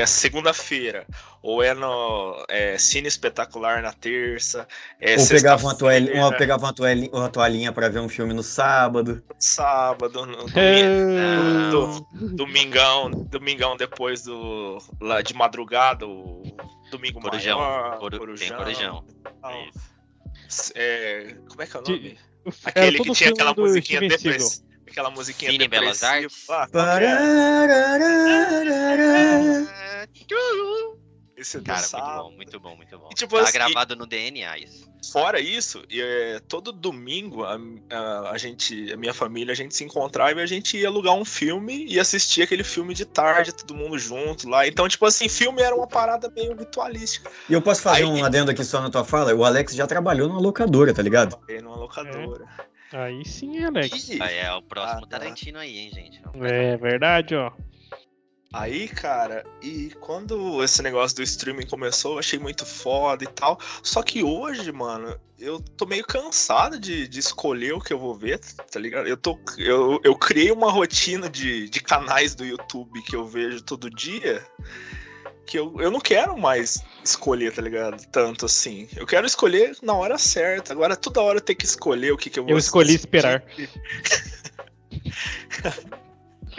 [0.00, 1.07] é segunda-feira,
[1.42, 4.66] ou é no é, cine espetacular na terça,
[4.98, 8.09] é Ou pegava uma, toalha, sexta-feira, uma, pegava uma, toalhinha, uma toalhinha pra ver um
[8.09, 9.22] filme no sábado.
[9.38, 16.42] sábado, no É, domingo, domingão, domingão depois do lá de madrugada, o
[16.90, 17.59] domingo Corujão.
[17.59, 19.05] maior, tem corujão.
[19.42, 19.52] tal.
[20.74, 22.18] É, como é que é o De- nome?
[22.44, 24.72] Era Aquele todo que tinha aquela do musiquinha depressiva.
[24.88, 26.02] Aquela musiquinha Cine Belas.
[26.02, 26.46] Artes.
[26.50, 26.66] Ah,
[30.30, 31.02] é?
[31.35, 33.08] Esse é Cara, muito bom, muito bom, muito bom.
[33.11, 34.87] E, tipo, tá assim, gravado no DNA isso.
[35.11, 37.58] Fora isso, e, é, todo domingo a,
[37.90, 41.14] a- a gente, a minha família, a gente se encontrava e a gente ia alugar
[41.14, 44.66] um filme e assistir aquele filme de tarde, todo mundo junto lá.
[44.68, 47.30] Então, tipo assim, filme era uma parada meio ritualística.
[47.48, 49.35] E eu posso fazer Aí- um adendo aqui só na tua fala?
[49.35, 51.37] O Alex já trabalhou numa locadora, tá ligado?
[51.48, 52.46] Aí numa locadora.
[52.92, 54.11] Aí sim, Alex.
[54.20, 55.18] Aí é o próximo Ah, tá.
[55.18, 56.20] Tarantino aí, hein, gente.
[56.42, 57.50] É verdade, ó.
[58.53, 63.59] Aí, cara, e quando esse negócio do streaming começou, eu achei muito foda e tal.
[63.83, 68.15] Só que hoje, mano, eu tô meio cansado de, de escolher o que eu vou
[68.15, 69.09] ver, tá ligado?
[69.09, 73.62] Eu, tô, eu, eu criei uma rotina de, de canais do YouTube que eu vejo
[73.62, 74.47] todo dia.
[75.47, 78.05] Que eu, eu não quero mais escolher, tá ligado?
[78.11, 78.87] Tanto assim.
[78.95, 80.75] Eu quero escolher na hora certa.
[80.75, 83.07] Agora, toda hora eu tenho que escolher o que, que eu vou Eu escolhi assistir.
[83.07, 83.43] esperar.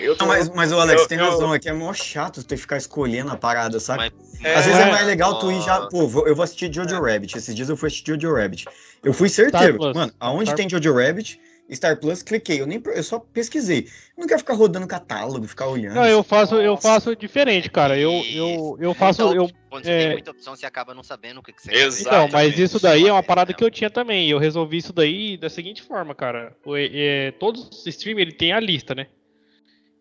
[0.03, 1.93] Eu tô- Não, mas, mas o Alex eu- tem eu- razão, é que é mó
[1.93, 4.11] chato tu ter que ficar escolhendo a parada, sabe?
[4.11, 4.91] Mas- É, Às vezes é É.
[4.91, 5.87] mais legal tu ir já.
[5.87, 7.37] Pô, eu vou assistir Jojo Rabbit.
[7.37, 8.65] Esses dias eu fui assistir Jojo Rabbit.
[9.01, 9.77] Eu fui certeiro.
[9.77, 9.95] Plus.
[9.95, 11.39] Mano, aonde Star- tem Jojo Rabbit,
[11.71, 12.59] Star Plus, cliquei.
[12.59, 13.87] Eu, nem, eu só pesquisei.
[14.17, 15.95] Eu não quero ficar rodando catálogo, ficar olhando.
[15.95, 17.97] Não, eu faço, eu faço diferente, cara.
[17.97, 19.21] Eu, eu, eu faço.
[19.21, 21.61] Então, Eu, Quando você é- tem muita opção, você acaba não sabendo o que, que
[21.61, 21.71] você.
[21.73, 22.09] Exato.
[22.15, 24.29] então, mas isso daí é uma parada que eu tinha também.
[24.29, 26.53] Eu resolvi isso daí da seguinte forma, cara.
[26.65, 29.07] O- é, todos os streamers ele tem a lista, né?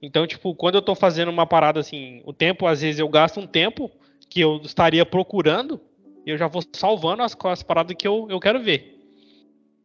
[0.03, 3.39] Então, tipo, quando eu tô fazendo uma parada assim, o tempo, às vezes eu gasto
[3.39, 3.89] um tempo
[4.29, 5.81] que eu estaria procurando
[6.27, 8.99] e eu já vou salvando as, as paradas que eu, eu quero ver.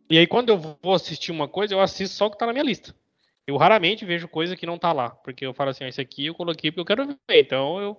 [0.10, 2.54] E aí, quando eu vou assistir uma coisa, eu assisto só o que tá na
[2.54, 2.96] minha lista.
[3.46, 6.26] Eu raramente vejo coisa que não tá lá, porque eu falo assim, ó, esse aqui
[6.26, 7.98] eu coloquei porque eu quero ver, então eu,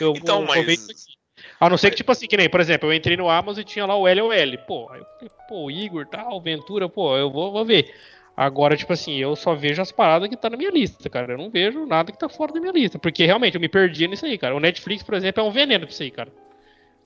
[0.00, 1.20] eu Então, vou, mas- ver isso aqui.
[1.58, 3.64] A não ser que, tipo assim, que nem, por exemplo, eu entrei no Amazon e
[3.64, 4.30] tinha lá o LOL.
[4.66, 7.94] Pô, aí eu falei, pô, Igor, tal, Ventura, pô, eu vou, vou ver.
[8.42, 11.34] Agora, tipo assim, eu só vejo as paradas que tá na minha lista, cara.
[11.34, 12.98] Eu não vejo nada que tá fora da minha lista.
[12.98, 14.56] Porque realmente eu me perdi nisso aí, cara.
[14.56, 16.32] O Netflix, por exemplo, é um veneno pra isso aí, cara.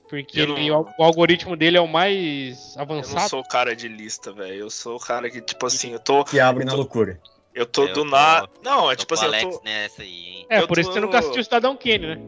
[0.09, 3.21] Porque Eu não- ele- o, algoritmo dele é o mais Eu avançado.
[3.23, 4.55] não sou o cara de lista, velho.
[4.55, 6.23] Eu sou o cara que, tipo assim, eu tô.
[6.25, 7.19] Que abre na loucura.
[7.53, 8.49] Eu tô Eu do tô- nada.
[8.63, 9.65] Não, é Tô tipo com assim, o eu Alex tô.
[9.65, 10.47] nessa aí, hein?
[10.49, 12.19] É, eu por isso tô- você nunca assistiu o Cidadão Kane, né?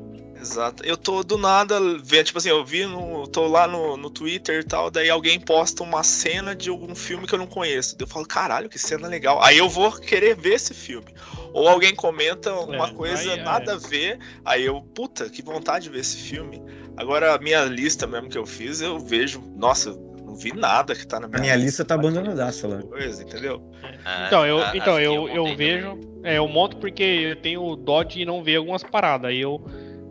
[0.46, 0.84] Exato.
[0.84, 3.26] Eu tô do nada vendo, tipo assim, eu vi no.
[3.26, 7.26] tô lá no, no Twitter e tal, daí alguém posta uma cena de algum filme
[7.26, 7.96] que eu não conheço.
[7.96, 9.42] Daí Eu falo, caralho, que cena legal.
[9.42, 11.12] Aí eu vou querer ver esse filme.
[11.52, 13.42] Ou alguém comenta uma É, coisa aí é.
[13.42, 16.62] nada a ver, aí eu, puta, que vontade de ver esse filme.
[16.96, 21.06] Agora, a minha lista mesmo que eu fiz, eu vejo, nossa, não vi nada que
[21.06, 22.82] tá na minha, A minha lista tá abandonadaça lá.
[22.82, 23.62] Coisa, entendeu?
[24.04, 25.98] Ah, Então, eu, a- então eu, eu montei vejo.
[26.22, 29.30] É, eu monto porque eu tenho dó de não ver algumas paradas.
[29.30, 29.60] Aí eu.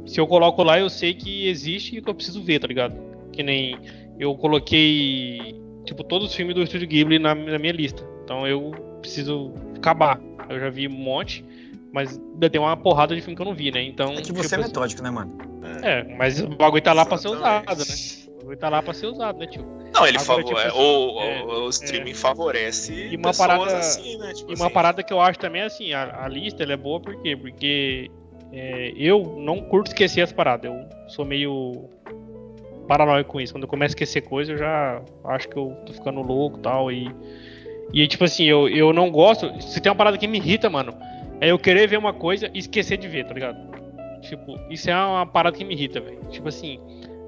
[0.06, 2.96] Se eu coloco lá, eu sei que existe e que eu preciso ver, tá ligado?
[3.32, 3.78] Que nem.
[4.20, 5.56] Eu coloquei.
[5.86, 8.04] Tipo, todos os filmes do Estúdio Ghibli na, na minha lista.
[8.24, 10.20] Então eu preciso acabar.
[10.50, 11.44] Eu já vi um monte,
[11.92, 13.82] mas ainda tem uma porrada de filme que eu não vi, né?
[13.84, 14.14] Então.
[14.14, 15.36] É que você é tipo, metódico, né, mano?
[15.84, 17.86] É, mas o bagulho tá lá pra ser usado, né?
[18.28, 19.66] O bagulho tá lá pra ser usado, né, tio?
[19.94, 20.68] Não, ele Agora, favorece.
[20.68, 24.34] tipo, o, é, o, streaming favorece E uma pessoas parada- assim, né?
[24.34, 26.74] Tipo E uma assim, parada que eu acho também é assim, a, a lista ela
[26.74, 27.36] é boa por quê?
[27.36, 28.12] Porque
[28.52, 30.72] é, eu não curto esquecer as paradas.
[30.72, 31.90] Eu sou meio
[32.88, 33.54] paranoico com isso.
[33.54, 36.92] Quando eu começo a esquecer coisa, eu já acho que eu tô ficando louco tal.
[36.92, 37.10] E,
[37.94, 39.62] e tipo assim, eu, eu não gosto.
[39.62, 40.94] Se tem uma parada que me irrita, mano,
[41.42, 43.58] é eu querer ver uma coisa e esquecer de ver, tá ligado?
[44.22, 46.20] Tipo, isso é uma parada que me irrita, velho.
[46.30, 46.80] Tipo assim,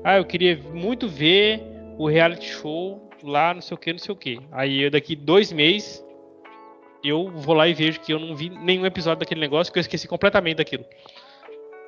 [0.04, 1.62] ah, eu queria muito ver
[1.98, 4.40] o reality show lá, não sei o que, não sei o que.
[4.52, 6.04] Aí eu daqui dois meses
[7.04, 9.82] eu vou lá e vejo que eu não vi nenhum episódio daquele negócio, que eu
[9.82, 10.86] esqueci completamente daquilo.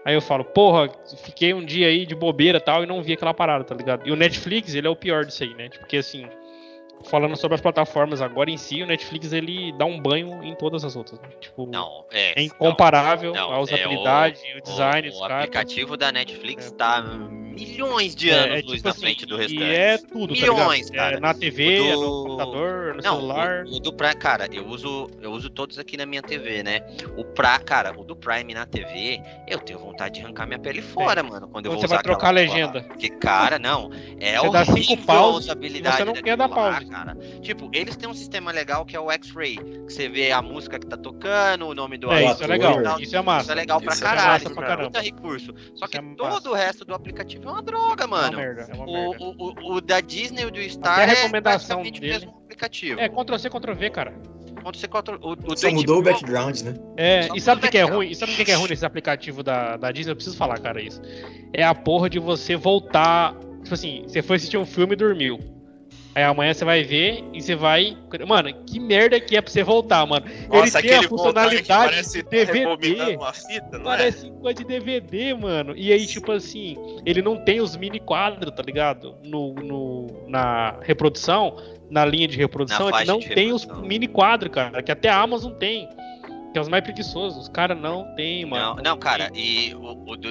[0.05, 0.89] Aí eu falo, porra,
[1.23, 4.07] fiquei um dia aí de bobeira e tal e não vi aquela parada, tá ligado?
[4.07, 5.69] E o Netflix, ele é o pior disso aí, né?
[5.69, 6.25] Porque assim,
[7.03, 10.83] falando sobre as plataformas agora em si, o Netflix ele dá um banho em todas
[10.85, 11.19] as outras.
[11.19, 11.29] Né?
[11.39, 12.31] Tipo, Não, é.
[12.31, 12.43] é não.
[12.43, 16.75] incomparável não, a é usabilidade, o, design, o, o aplicativo da Netflix É.
[16.75, 17.03] tá
[17.59, 19.63] milhões de É, anos é luz tipo na assim, frente do restante.
[19.63, 21.17] E é tudo, Milhões, tá cara.
[21.17, 23.63] É na TV, O é do- no computador, no Não, celular.
[23.65, 26.81] o, o do Prime, cara, eu uso, eu uso todos aqui na minha TV, né?
[27.17, 30.81] O pra, cara, o do Prime na TV, eu tenho vontade de arrancar minha pele
[30.81, 32.81] fora, mano, quando eu vou você vai usar trocar a legenda.
[32.83, 36.85] Porque, cara, não, é Você dá cinco paus você não quer dar lá, pause.
[36.87, 37.15] cara.
[37.41, 40.79] Tipo, eles têm um sistema legal que é o X-Ray, que você vê a música
[40.79, 42.83] que tá tocando, o nome do É, ator isso é legal.
[42.83, 42.99] tal.
[42.99, 43.41] Isso é massa.
[43.43, 44.67] Isso é legal pra Isso é caralho, massa pra cara.
[44.67, 44.87] caramba.
[44.91, 45.53] Puta recurso.
[45.75, 48.37] Só que é todo o resto do aplicativo é uma droga, É uma mano.
[48.37, 49.23] merda, é uma O, merda.
[49.23, 52.13] o, o, o da Disney e o do Star Até a é recomendação praticamente dele.
[52.13, 52.99] o mesmo aplicativo.
[52.99, 54.13] É, Ctrl-C, Ctrl-V, cara.
[54.63, 56.73] Você contra- o, Só mudou o background, né?
[56.97, 58.09] É, Só e sabe o que, que é ruim?
[58.09, 60.11] E sabe o que que é ruim nesse aplicativo da, da Disney?
[60.11, 61.01] Eu preciso falar, cara, isso.
[61.53, 63.33] É a porra de você voltar.
[63.63, 65.39] Tipo assim, você foi assistir um filme e dormiu.
[66.15, 67.95] Aí amanhã você vai ver e você vai.
[68.27, 70.25] Mano, que merda que é pra você voltar, mano.
[70.49, 73.15] Nossa, Ele tem a funcionalidade parece de DVD.
[73.15, 73.97] uma fita, não é?
[73.97, 75.73] Parece coisa de DVD, mano.
[75.77, 79.15] E aí, tipo assim, ele não tem os mini quadros, tá ligado?
[79.23, 81.55] No, no, na reprodução,
[81.91, 84.81] na linha de reprodução, ele não tem os mini quadros, cara.
[84.81, 85.87] Que até a Amazon tem.
[86.51, 87.43] Que é os mais preguiçosos.
[87.43, 88.81] Os caras não tem, Não, mano.
[88.83, 90.29] não, cara, e o, o do,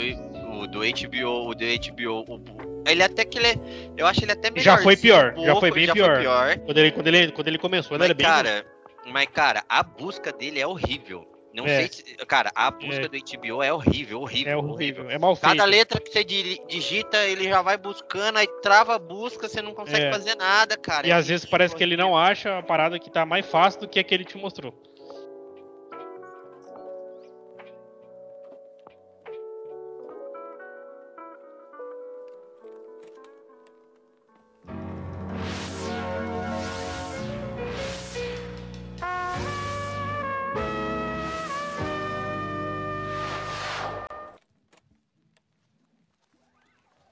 [0.60, 2.57] o do HBO, o do HBO, o-
[2.90, 3.54] ele até que ele é,
[3.96, 4.62] eu acho ele até melhor.
[4.64, 6.20] Já foi pior, já foi bem pior.
[6.20, 6.58] pior.
[6.58, 8.26] Quando, ele, quando, ele, quando ele começou, ele Mas era bem.
[8.26, 8.66] cara,
[9.06, 11.26] mas cara, a busca dele é horrível.
[11.54, 11.76] Não É.
[11.78, 13.08] sei se, cara, a busca É.
[13.08, 15.10] do HBO é horrível, horrível, é horrível.
[15.10, 15.56] É mal feito.
[15.56, 19.60] Cada letra que você di- digita, ele já vai buscando, aí trava a busca, você
[19.62, 20.12] não consegue É.
[20.12, 21.06] fazer nada, cara.
[21.06, 22.30] E É às vezes horrível, parece que ele não horrível.
[22.32, 24.72] acha a parada que tá mais fácil do que a que ele te mostrou.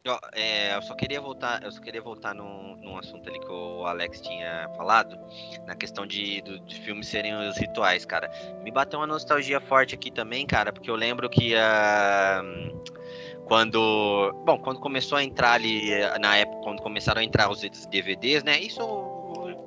[0.08, 3.50] Ó, é, eu só queria voltar, eu só queria voltar num, num assunto ali que
[3.50, 5.18] o Alex tinha falado,
[5.66, 8.30] na questão de, do- de filmes serem os rituais, cara.
[8.62, 12.42] Me bateu uma nostalgia forte aqui também, cara, porque eu lembro que ah,
[13.46, 17.60] quando, bom, quando começou a entrar ali eh, na época, quando começaram a entrar os
[17.88, 18.58] DVDs, né?
[18.60, 18.80] Isso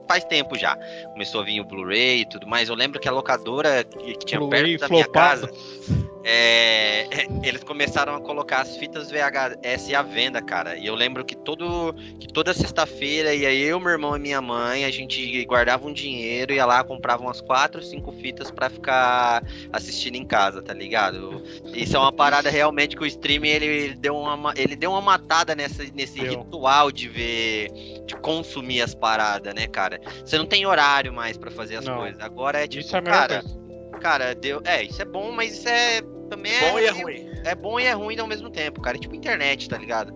[0.07, 0.75] faz tempo já.
[1.11, 2.67] Começou a vir o Blu-ray e tudo mais.
[2.67, 5.49] Eu lembro que a locadora que, que tinha perto da minha casa,
[6.23, 7.07] é,
[7.43, 10.75] eles começaram a colocar as fitas VHS à venda, cara.
[10.77, 14.85] E eu lembro que todo que toda sexta-feira ia eu, meu irmão e minha mãe,
[14.85, 20.15] a gente guardava um dinheiro, ia lá, comprava umas quatro, cinco fitas pra ficar assistindo
[20.15, 21.41] em casa, tá ligado?
[21.73, 25.01] Isso é uma parada realmente que o streaming ele deu uma ma- ele deu uma
[25.01, 27.69] matada nessa, nesse ritual de ver
[28.05, 29.99] de consumir as paradas, né, cara?
[30.25, 31.97] Você não tem horário mais pra fazer as Não.
[31.97, 32.19] coisas.
[32.21, 33.68] Agora é tipo, Isso é cara, coisa.
[33.99, 37.31] Cara, deu, é, isso é bom, mas isso é também é Bom e é ruim.
[37.43, 38.97] é bom e é ruim ao mesmo tempo, cara.
[38.97, 40.13] É tipo internet, tá ligado?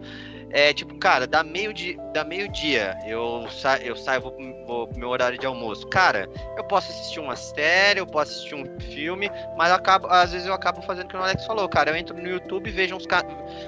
[0.55, 4.65] É tipo, cara, dá meio dia, dá meio dia, eu, sa eu saio, vou, pro-
[4.67, 5.87] vou pro meu horário de almoço.
[5.87, 10.31] Cara, eu posso assistir uma série, eu posso assistir um filme, mas eu acabo, às
[10.31, 11.89] vezes eu acabo fazendo o que o Alex falou, cara.
[11.89, 13.23] Eu entro no YouTube, vejo uns ca...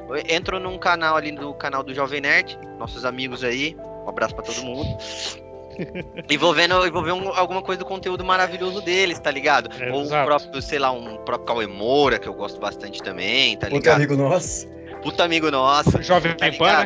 [0.07, 3.75] eu entro num canal ali no canal do Jovem Nerd, nossos amigos aí.
[4.05, 4.87] Um abraço pra todo mundo.
[6.29, 9.69] E vou vendo, e vou ver um- alguma coisa do conteúdo maravilhoso deles, tá ligado?
[9.81, 10.25] É, Ou o exato.
[10.25, 13.95] próprio, sei lá, um próprio Cauê Moura, que eu gosto bastante também, tá ligado?
[13.97, 14.67] amigo nosso.
[15.01, 16.01] Puta amigo nosso.
[16.01, 16.85] Jovem Tá Pan,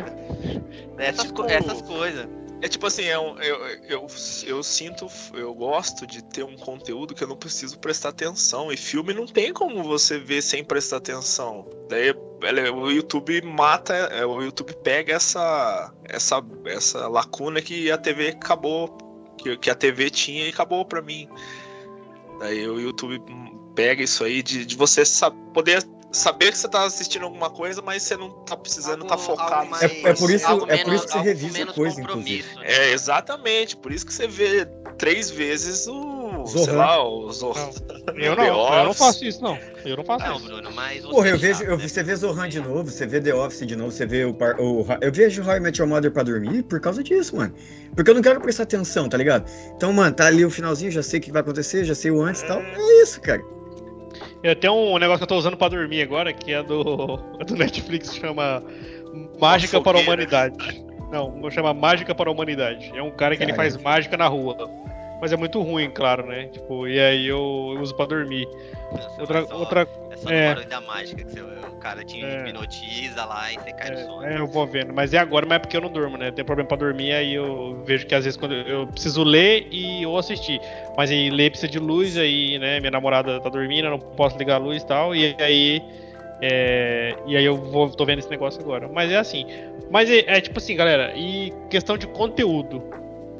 [0.96, 1.06] né?
[1.08, 2.26] Essas, Tipo- essas coisas.
[2.62, 3.56] É tipo assim, é um- eu,
[3.88, 4.06] eu,
[4.46, 8.70] eu sinto, eu gosto de ter um conteúdo que eu não preciso prestar atenção.
[8.70, 11.66] E filme não tem como você ver sem prestar atenção.
[11.88, 18.28] Daí o YouTube mata, é, o YouTube pega essa, essa, essa lacuna que a TV
[18.28, 18.96] acabou,
[19.38, 21.28] que, que a TV tinha e acabou pra mim.
[22.40, 23.22] Daí o YouTube
[23.74, 25.02] pega isso aí de, de você
[25.54, 29.26] poder saber que você tá assistindo alguma coisa, mas você não tá precisando estar Algo-
[29.26, 29.70] focado.
[29.70, 32.58] mais- É- é por isso- é por menos- isso que você revisa menos coisa, compromisso,
[32.58, 32.64] né?
[32.66, 33.76] É, exatamente.
[33.76, 34.66] Por isso que você vê
[34.98, 36.44] três vezes o.
[36.46, 36.76] sei Zohan.
[36.76, 37.70] lá, o Zohan.
[38.16, 39.58] Eu The não, eu não faço isso, não.
[39.84, 40.46] Eu não faço Não, isso.
[40.46, 41.88] Bruno, mas você Porra, eu sabe, vejo, eu, né?
[41.88, 44.56] você vê Zohan de novo, você vê The Office de novo, você vê o, par-
[44.60, 47.54] o eu vejo How I Met Your Mother pra dormir por causa disso, mano.
[47.94, 49.48] Porque eu não quero prestar atenção, tá ligado?
[49.76, 52.22] Então, mano, tá ali o finalzinho, já sei o que vai acontecer, já sei o
[52.22, 52.60] antes e tal.
[52.60, 53.42] É isso, cara.
[54.42, 57.44] Eu tenho um negócio que eu tô usando pra dormir agora, que é do, é
[57.44, 58.62] do Netflix, chama
[59.38, 60.02] Mágica para a.
[60.02, 60.84] Humanidade.
[61.10, 62.90] Não, chama Mágica para a Humanidade.
[62.94, 64.70] É um cara que ele faz mágica na rua.
[65.20, 66.46] Mas é muito ruim, claro, né?
[66.46, 67.40] Tipo, e aí eu
[67.78, 68.48] uso pra dormir.
[69.18, 69.86] Outra, outra
[70.20, 70.48] só é.
[70.48, 72.40] no barulho da mágica que você, o cara te É.
[72.40, 74.24] hipnotiza lá e você cai no sono.
[74.24, 74.92] É, é, eu vou vendo.
[74.92, 76.30] Mas é agora, mas é porque eu não durmo, né?
[76.30, 79.66] Tem problema pra dormir, aí eu vejo que às vezes quando eu, eu preciso ler
[79.70, 80.60] e ou assistir.
[80.96, 82.80] Mas aí ler precisa de luz, aí, né?
[82.80, 85.14] Minha namorada tá dormindo, eu não posso ligar a luz e tal.
[85.14, 85.82] E aí.
[86.42, 88.88] é, e aí eu vou, tô vendo esse negócio agora.
[88.88, 89.46] Mas é assim.
[89.90, 92.82] Mas é, é tipo assim, galera, e questão de conteúdo.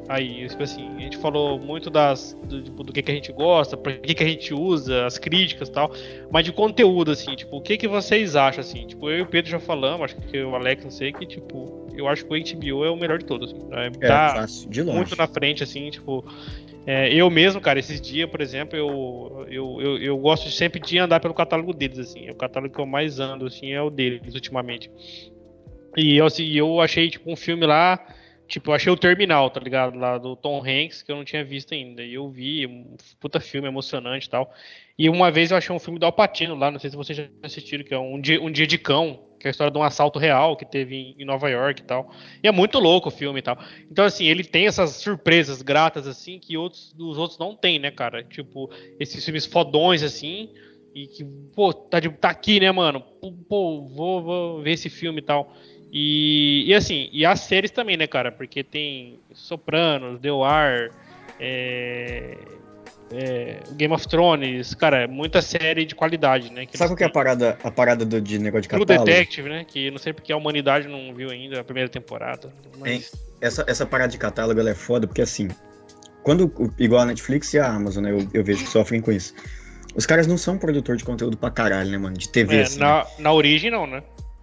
[0.09, 3.31] Aí, tipo assim, a gente falou muito das do, tipo, do que, que a gente
[3.31, 5.91] gosta, pra que, que a gente usa, as críticas e tal.
[6.29, 8.85] Mas de conteúdo, assim, tipo, o que, que vocês acham, assim?
[8.87, 11.87] Tipo, eu e o Pedro já falamos, acho que o Alex não sei, que, tipo,
[11.95, 13.53] eu acho que o HBO é o melhor de todos.
[13.53, 13.87] Assim, né?
[14.01, 14.97] É Tá fácil, de longe.
[14.97, 16.25] muito na frente, assim, tipo.
[16.85, 20.97] é, eu mesmo, cara, esses dias, por exemplo, eu, eu, eu, eu gosto sempre de
[20.97, 22.29] andar pelo catálogo deles, assim.
[22.29, 24.91] O catálogo que eu mais ando, assim, é o deles, ultimamente.
[25.95, 27.99] E eu, assim, eu achei, tipo, um filme lá.
[28.51, 29.97] Tipo, eu achei o Terminal, tá ligado?
[29.97, 32.03] Lá do Tom Hanks, que eu não tinha visto ainda.
[32.03, 34.53] E eu vi, um puta filme emocionante e tal.
[34.99, 37.29] E uma vez eu achei um filme do Alpatino lá, não sei se vocês já
[37.41, 39.83] assistiram, que é um dia, um dia de cão, que é a história de um
[39.83, 42.11] assalto real que teve em, Nova York e tal.
[42.43, 43.57] E é muito louco o filme e tal.
[43.89, 47.89] Então, assim, ele tem essas surpresas gratas, assim, que outros, os outros não tem, né,
[47.89, 48.21] cara?
[48.21, 50.49] Tipo, esses filmes fodões, assim,
[50.93, 51.23] e que,
[51.55, 53.01] pô, tá, de- tá aqui, né, mano?
[53.47, 55.55] Pô, vou, vou ver esse filme e tal.
[55.91, 58.31] E, e assim, e as séries também, né, cara?
[58.31, 60.91] Porque tem Sopranos, The Wire,
[61.37, 62.37] é,
[63.11, 66.65] é, Game of Thrones, cara, muita série de qualidade, né?
[66.73, 69.05] Sabe o que é a parada, a parada do, de negócio de True catálogo?
[69.05, 69.65] Detective, né?
[69.65, 72.53] Que não sei porque a humanidade não viu ainda a primeira temporada.
[72.79, 73.11] Mas...
[73.41, 75.49] Essa, essa parada de catálogo ela é foda, porque assim,
[76.23, 79.33] quando, igual a Netflix e a Amazon, né, eu, eu vejo que sofrem com isso.
[79.95, 82.15] Os caras não são produtor de conteúdo pra caralho, né, mano?
[82.15, 82.85] De TV, É, assim, né?
[82.85, 84.01] na, na origem não, né?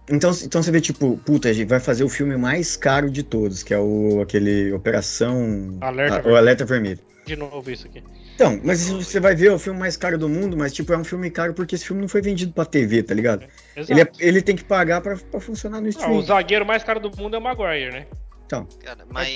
[0.09, 3.21] Então, então você vê, tipo, puta, a gente vai fazer o filme mais caro de
[3.23, 5.77] todos, que é o aquele Operação.
[5.81, 6.37] Alerta a- o Vermelho.
[6.37, 6.99] Alerta Vermelho.
[7.25, 8.03] De novo isso aqui.
[8.35, 10.97] Então, mas você vai ver é o filme mais caro do mundo, mas tipo, é
[10.97, 13.45] um filme caro porque esse filme não foi vendido pra TV, tá ligado?
[13.75, 13.91] Exato.
[13.91, 16.15] Ele, é- ele tem que pagar pra, pra funcionar no Ah, stream.
[16.15, 18.07] o zagueiro mais caro do mundo é o Maguire, né?
[18.83, 19.29] Cara, mas,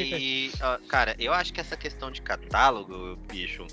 [0.87, 3.67] cara, eu acho que essa questão de catálogo, bicho,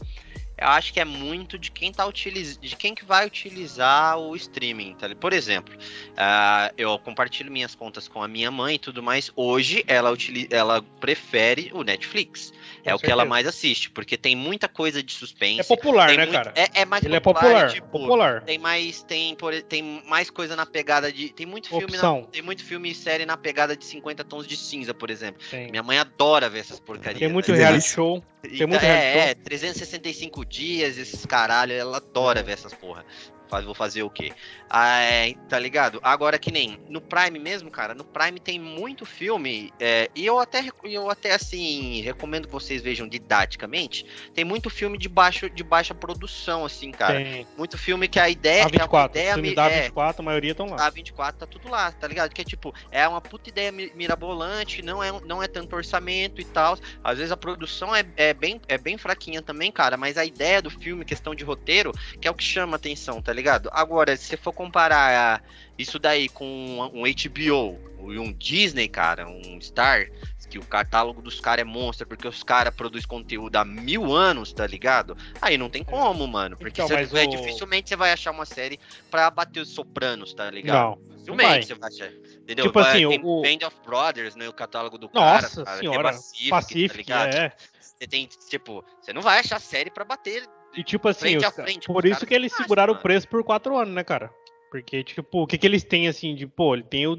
[0.60, 4.36] eu acho que é muito de quem tá utilizando, de quem que vai utilizar o
[4.36, 5.06] streaming, tá?
[5.08, 5.20] ligado?
[5.20, 5.74] Por exemplo,
[6.16, 9.30] ah, eu compartilho minhas contas com a minha mãe e tudo mais.
[9.34, 12.52] Hoje ela utiliza, ela prefere o Netflix.
[12.84, 13.28] É Com o que ela certeza.
[13.28, 15.60] mais assiste, porque tem muita coisa de suspense.
[15.60, 16.52] É popular, tem né, muito- cara?
[16.56, 17.72] É, é mais Ele é popular, popular.
[17.72, 18.42] tipo, popular.
[18.42, 22.40] tem mais tem por, tem mais coisa na pegada de tem muito filme na- tem
[22.42, 25.42] muito filme e série na pegada de 50 tons de cinza, por exemplo.
[25.50, 25.70] Tem.
[25.70, 27.18] Minha mãe adora ver essas porcarias.
[27.18, 27.66] Tem muito Delícia.
[27.68, 28.24] reality show.
[28.42, 33.06] tem muito é, reality é, 365 dias, esses caralho, ela adora ver essas porra.
[33.50, 34.32] Vou fazer o quê?
[34.68, 35.98] Ah, é, tá ligado?
[36.02, 40.38] Agora que nem no Prime mesmo, cara, no Prime tem muito filme, é, e eu
[40.38, 45.64] até, eu até assim, recomendo que vocês vejam didaticamente, tem muito filme de, baixo, de
[45.64, 47.16] baixa produção, assim, cara.
[47.16, 47.46] tem.
[47.58, 49.10] Muito filme que a ideia, que a A24.
[49.10, 50.86] ideia filme da é, A24, a maioria estão lá.
[50.86, 52.32] a 24 tá tudo lá, tá ligado?
[52.32, 56.40] Que é tipo, é uma puta ideia mi- mirabolante, não é, não é tanto orçamento
[56.40, 56.78] e tal.
[57.02, 60.62] Às vezes a produção é, é, bem, é bem fraquinha também, cara, mas a ideia
[60.62, 63.39] do filme, questão de roteiro, que é o que chama atenção, tá ligado?
[63.72, 65.42] Agora, se você for comparar
[65.78, 66.44] isso daí com
[66.92, 67.78] um HBO
[68.12, 70.06] e um Disney, cara, um Star,
[70.48, 74.52] que o catálogo dos caras é monstro, porque os caras produzem conteúdo há mil anos,
[74.52, 75.16] tá ligado?
[75.40, 76.56] Aí não tem como, mano.
[76.56, 80.34] Porque Então, você- é, o- dificilmente você vai achar uma série pra bater os sopranos,
[80.34, 80.98] tá ligado?
[80.98, 81.08] Não.
[81.20, 81.62] Dificilmente vai.
[81.62, 82.12] você vai achar.
[82.40, 82.64] Entendeu?
[82.64, 84.48] Tipo assim, tem o- Band of Brothers, né?
[84.48, 85.64] O catálogo do Nossa cara.
[85.64, 86.02] cara, senhora.
[86.10, 87.34] Tem Pacific, Pacific, tá ligado?
[87.36, 87.52] é.
[87.80, 90.44] Você tem, tipo, você não vai achar série pra bater.
[90.76, 93.02] E tipo assim, os frente, por isso que eles acham, seguraram o mano.
[93.02, 94.30] preço por quatro anos, né, cara?
[94.70, 97.16] Porque, tipo, o que, que eles têm assim de, pô, ele tem o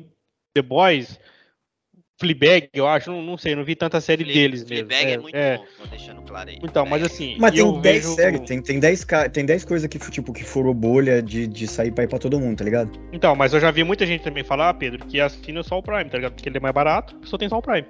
[0.54, 1.20] The Boys,
[2.22, 4.88] Fleabag, eu acho, não, não sei, não vi tanta série Fle- deles mesmo.
[4.88, 6.59] Fleabag é, muito bom, tô deixando claro aí.
[6.63, 7.36] Então, mas É, assim.
[7.39, 10.43] Mas tem 10 vejo- séries, tem, tem 10, ca- tem 10 coisas que, tipo, que
[10.43, 12.91] furou bolha de, de sair pra ir pra todo mundo, tá ligado?
[13.11, 16.05] Então, mas eu já vi muita gente também falar, Pedro, que assina só o Prime,
[16.09, 16.34] tá ligado?
[16.34, 17.86] Porque ele é mais barato, pessoa tem só o Prime.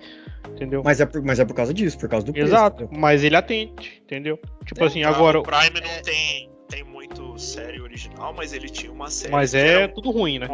[0.50, 0.82] Entendeu?
[0.84, 2.48] Mas é por, mas é por causa disso, por causa do preço.
[2.48, 3.00] Exato, entendeu?
[3.00, 4.40] mas ele atende, entendeu?
[4.66, 5.42] Tipo É, assim, o agora.
[5.44, 9.32] Prime não é- tem, tem muito série original, mas ele tinha uma série.
[9.32, 10.48] Mas é tudo ruim, né?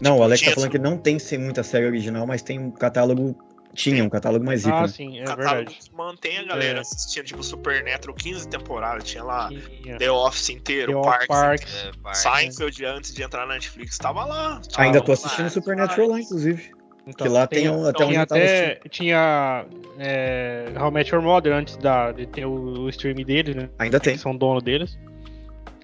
[0.00, 3.36] Não, o Alex tá falando que não tem muita série original, mas tem um catálogo.
[3.72, 4.76] Tinha um catálogo mais rico.
[4.76, 4.88] Ah, né?
[4.88, 5.78] sim, é catálogo verdade.
[5.78, 6.80] que mantém a galera É.
[6.80, 9.96] assistindo, tipo Supernatural 15 temporadas, tinha lá Tinha.
[9.96, 11.74] The Office inteiro, The Parks, Parks.
[11.84, 14.60] é, parte- Seinfeld antes de entrar na Netflix, tava lá.
[14.72, 16.72] Tava Ainda tô assistindo lá, Supernatural lá, inclusive.
[17.06, 18.36] Então, que lá tem, um- até Tinha assistindo.
[18.42, 18.80] até.
[18.88, 19.66] Tinha.
[19.98, 23.68] É, How Met Your Mother antes da, de ter o, o stream deles, né?
[23.78, 24.16] Ainda tem.
[24.18, 24.98] São dono deles.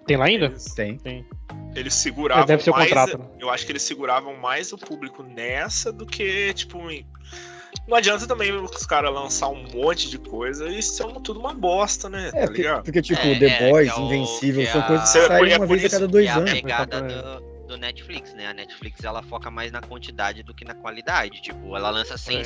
[0.06, 0.46] Tem lá ainda?
[0.46, 0.98] Eles, Tem.
[1.74, 2.88] eles seguravam É, deve ser o mais.
[2.88, 3.24] contrato, né?
[3.40, 7.04] Eu acho que eles seguravam mais o público nessa do que, tipo, em-
[7.88, 12.08] não adianta também os caras lançar um monte de coisa e são tudo uma bosta,
[12.08, 12.28] né?
[12.28, 12.82] É, tá porque, ligado?
[12.84, 15.26] porque, tipo, É, The é, Boys, que é Invencível, que são é coisas que É
[15.26, 16.52] saem uma vez a cada dois é a anos.
[16.52, 18.46] pegada do, do Netflix, né?
[18.46, 21.42] A Netflix ela foca mais na quantidade do que na qualidade.
[21.42, 22.42] Tipo, ela lança 100,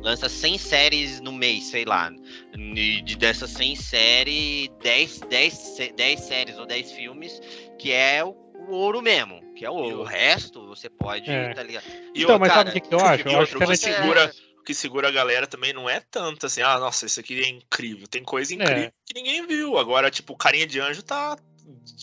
[0.00, 2.10] lança 100 séries no mês, sei lá.
[2.56, 7.40] E de dessas 100 séries, 10, 10, sé- 10 séries ou 10 filmes,
[7.78, 8.30] que é o,
[8.68, 9.40] o ouro mesmo.
[9.54, 10.00] Que é o ouro.
[10.00, 11.52] O resto você pode, É.
[11.54, 11.84] tá ligado?
[12.14, 13.28] E Então, mas cara, sabe o que, que eu acho?
[13.28, 16.00] Eu acho que a você Netflix- segura- o que segura a galera também não é
[16.00, 18.06] tanto assim, ah, nossa, isso aqui é incrível.
[18.06, 19.76] Tem coisa incrível que ninguém viu.
[19.76, 21.36] Agora, tipo, Carinha de Anjo tá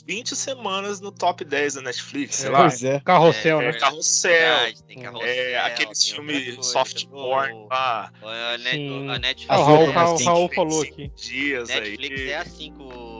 [0.05, 2.59] 20 semanas no top 10 da Netflix, sei É, lá.
[2.61, 2.99] Pois é.
[3.01, 3.79] Carrossel, É, né?
[3.79, 8.11] Carrossel, Verdade, tem É, carrossel, é, aqueles filmes soft porn lá.
[8.23, 8.77] A, Net,
[9.09, 11.11] a Netflix, Ah, o Raul, Raul, Raul falou cinco aqui.
[11.15, 12.29] Dias Netflix aí.
[12.29, 13.18] é assim com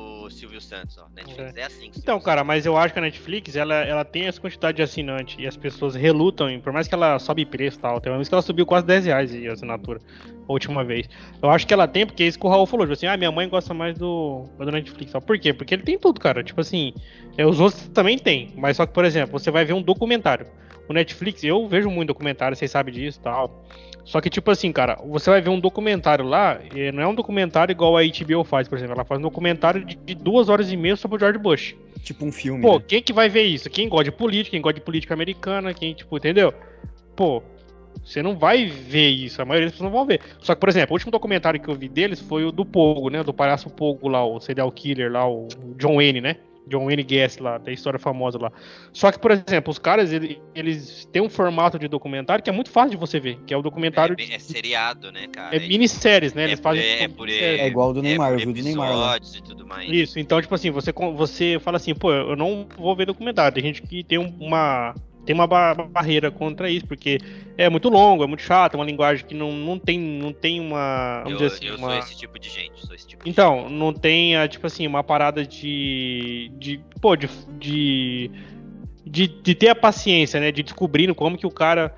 [0.50, 1.06] Silvio Santos, ó.
[1.16, 3.76] Netflix é, assim com o Então, Silvio cara, mas eu acho que a Netflix, ela,
[3.76, 7.20] ela tem essa quantidade de assinante e as pessoas relutam, em- por mais que ela
[7.20, 10.00] sobe preço e tal, tem uma vez que ela subiu quase 10 reais a assinatura,
[10.47, 11.08] a última vez.
[11.41, 13.16] Eu acho que ela tem, porque é isso que o Raul falou, tipo assim, ah,
[13.18, 15.54] minha mãe gosta mais do, do Netflix, por quê?
[15.54, 16.93] Porque ele tem tudo, cara, tipo assim,
[17.38, 20.47] é, os outros também tem, mas só que, por exemplo, você vai ver um documentário,
[20.92, 23.64] o Netflix, eu vejo muito documentário, vocês sabem disso e tal,
[24.10, 27.14] só que, tipo assim, cara, você vai ver um documentário lá, e não é um
[27.14, 28.96] documentário igual a HBO faz, por exemplo.
[28.96, 31.76] Ela faz um documentário de, de duas horas e meia sobre o George Bush.
[32.02, 32.60] Tipo um filme.
[32.60, 32.86] Pô, né?
[32.88, 33.70] quem que vai ver isso?
[33.70, 36.52] Quem gosta de política, quem gosta de política americana, quem, tipo, entendeu?
[37.16, 37.44] Pô,
[38.04, 40.22] você não vai ver isso, a maioria das pessoas não vão ver.
[40.40, 43.12] Só que, por exemplo, o último documentário que eu vi deles foi o do Pogo,
[43.12, 43.22] né?
[43.22, 46.38] Do palhaço Pogo lá, o serial killer lá, o John Wayne, né?
[46.70, 48.51] John Wayne Gacy lá, da história famosa lá.
[48.93, 52.53] Só que, por exemplo, os caras, ele- eles têm um formato de documentário que é
[52.53, 55.55] muito fácil de você ver, que é o documentário É, é seriado, né, cara?
[55.55, 56.43] é minisséries, né?
[56.43, 56.84] é Eles fazem.
[56.84, 57.30] é tipo por-.
[57.30, 59.15] É igual o do Neymar, é por do Neymar lá.
[59.17, 59.89] episódios e tudo mais.
[59.89, 63.53] Isso, então, tipo assim, você, você fala assim, pô, eu não vou ver documentário.
[63.53, 64.93] Tem gente que tem um- uma.
[65.26, 67.20] Tem uma ba- barreira contra isso, porque
[67.55, 70.59] é muito longo, é muito chato, é uma linguagem que não, não tem, não tem
[70.59, 71.22] uma.
[71.24, 71.89] Vamos Eu, dizer assim, eu uma...
[71.89, 75.45] sou esse tipo de gente, sou esse Então, não tem, a, tipo assim, uma parada
[75.45, 76.51] de.
[76.57, 78.32] de pô, de, de,
[79.05, 79.28] de.
[79.28, 80.51] de ter a paciência, né?
[80.51, 81.93] De descobrindo como que o cara.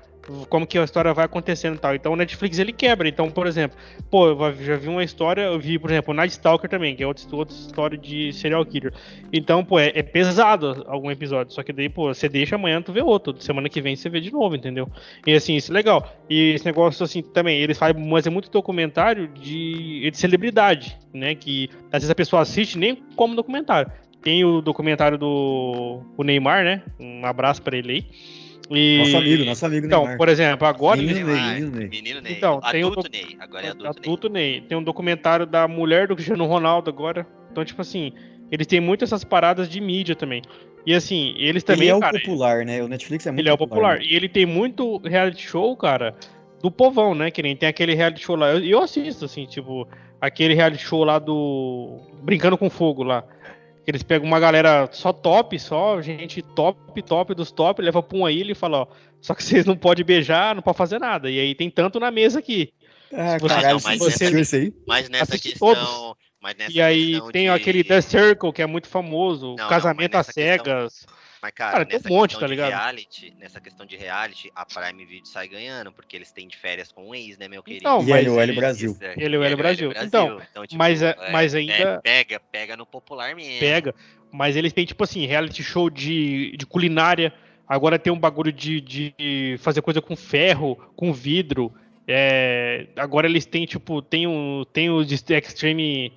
[0.48, 1.94] Como que a história vai acontecendo e tal.
[1.94, 3.08] Então o Netflix ele quebra.
[3.08, 3.76] Então, por exemplo,
[4.10, 7.06] pô, eu já vi uma história, eu vi, por exemplo, Night Stalker também, que é
[7.06, 8.92] outra, outra história de serial killer.
[9.32, 11.52] Então, pô, é, é pesado algum episódio.
[11.52, 13.34] Só que daí, pô, você deixa amanhã, tu vê outro.
[13.40, 14.88] Semana que vem você vê de novo, entendeu?
[15.26, 16.12] E assim, isso é legal.
[16.30, 21.34] E esse negócio, assim, também, eles fazem, mas é muito documentário de, de celebridade, né?
[21.34, 23.90] Que às vezes a pessoa assiste nem como documentário.
[24.22, 26.82] Tem o documentário do o Neymar, né?
[26.98, 28.41] Um abraço pra ele aí.
[28.74, 28.98] E...
[28.98, 30.16] Nosso amigo, nosso amigo Então, Neymar.
[30.18, 31.88] por exemplo, agora Menino Ney, Neymar, menino Ney.
[31.88, 32.32] Menino Ney.
[32.32, 33.36] Então, tem o adulto doc- Ney.
[33.38, 34.60] Agora é adulto, adulto Ney.
[34.62, 37.26] Tem um documentário da mulher do Cristiano Ronaldo agora.
[37.50, 38.12] Então, tipo assim,
[38.50, 40.42] eles têm muito essas paradas de mídia também.
[40.84, 42.82] E assim, eles também, ele é o cara, popular, né?
[42.82, 43.98] O Netflix é muito ele é o popular.
[43.98, 44.04] né?
[44.04, 46.14] E ele tem muito reality show, cara,
[46.60, 47.30] do povão, né?
[47.30, 48.50] Que nem tem aquele reality show lá.
[48.50, 49.86] Eu, eu assisto, assim, tipo,
[50.20, 52.00] aquele reality show lá do.
[52.22, 53.24] Brincando com Fogo lá.
[53.84, 58.16] Que eles pegam uma galera só top, só gente top, top dos top, leva pra
[58.16, 58.86] uma ilha e fala, ó,
[59.20, 61.30] só que vocês não podem beijar, não pode fazer nada.
[61.30, 62.72] E aí tem tanto na mesa aqui.
[63.12, 64.72] Ah, Você- caralho, Não, mas você- aí?
[64.86, 65.74] Mas nessa questão.
[65.74, 66.14] todos.
[66.40, 70.12] Mas nessa E aí tem de- aquele The Circle, que é muito famoso, Não, Casamento
[70.14, 71.06] não, às nessa questão- cegas.
[71.42, 72.70] Mas, cara, Cara, tem nessa um monte, questão tá de ligado?
[72.70, 76.92] reality, nessa questão de reality, a Prime Video sai ganhando, porque eles têm de férias
[76.92, 77.82] com o ex, né, meu querido?
[77.82, 78.92] Então, E mas- LOL Brasil.
[78.92, 79.14] Isso, é.
[79.16, 79.92] Ele é o L E Brasil.
[80.02, 83.58] Então, tipo, mas é- mas é, ainda- pega, pega no popular mesmo.
[83.58, 83.92] pega.
[84.30, 87.32] Mas eles têm, tipo assim, reality show de, de culinária.
[87.68, 91.72] Agora tem um bagulho de, de fazer coisa com ferro, com vidro.
[92.06, 94.64] É, agora eles têm, tipo, tem um.
[94.72, 96.12] Tem o de Extreme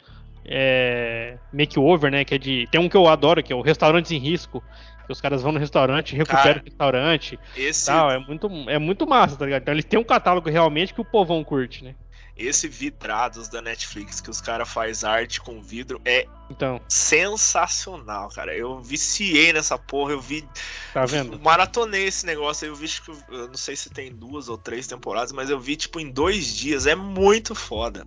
[0.45, 2.23] é, Makeover, né?
[2.23, 2.67] Que é de.
[2.71, 4.63] Tem um que eu adoro, que é o Restaurantes em Risco.
[5.05, 8.11] Que os caras vão no restaurante, recuperam Cara, o restaurante Esse, tal.
[8.11, 9.61] É muito, é muito massa, tá ligado?
[9.61, 11.95] Então eles têm um catálogo realmente que o povão curte, né?
[12.37, 18.55] esse Vidrados da Netflix, que os caras faz arte com vidro, é Então, sensacional, cara.
[18.55, 20.45] Eu viciei nessa porra, eu vi.
[20.93, 21.39] tá vendo?
[21.39, 22.87] Maratonei esse negócio aí, eu vi,
[23.29, 26.53] eu não sei se tem duas ou três temporadas, mas eu vi, tipo, em dois
[26.53, 26.85] dias.
[26.85, 28.05] É muito foda.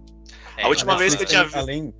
[0.56, 1.56] É, A última vez que eu tinha visto.
[1.56, 1.94] Além,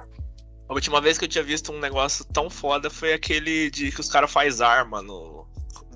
[0.68, 4.00] A última vez que eu tinha visto um negócio tão foda foi aquele de que
[4.00, 5.46] os caras faz arma no.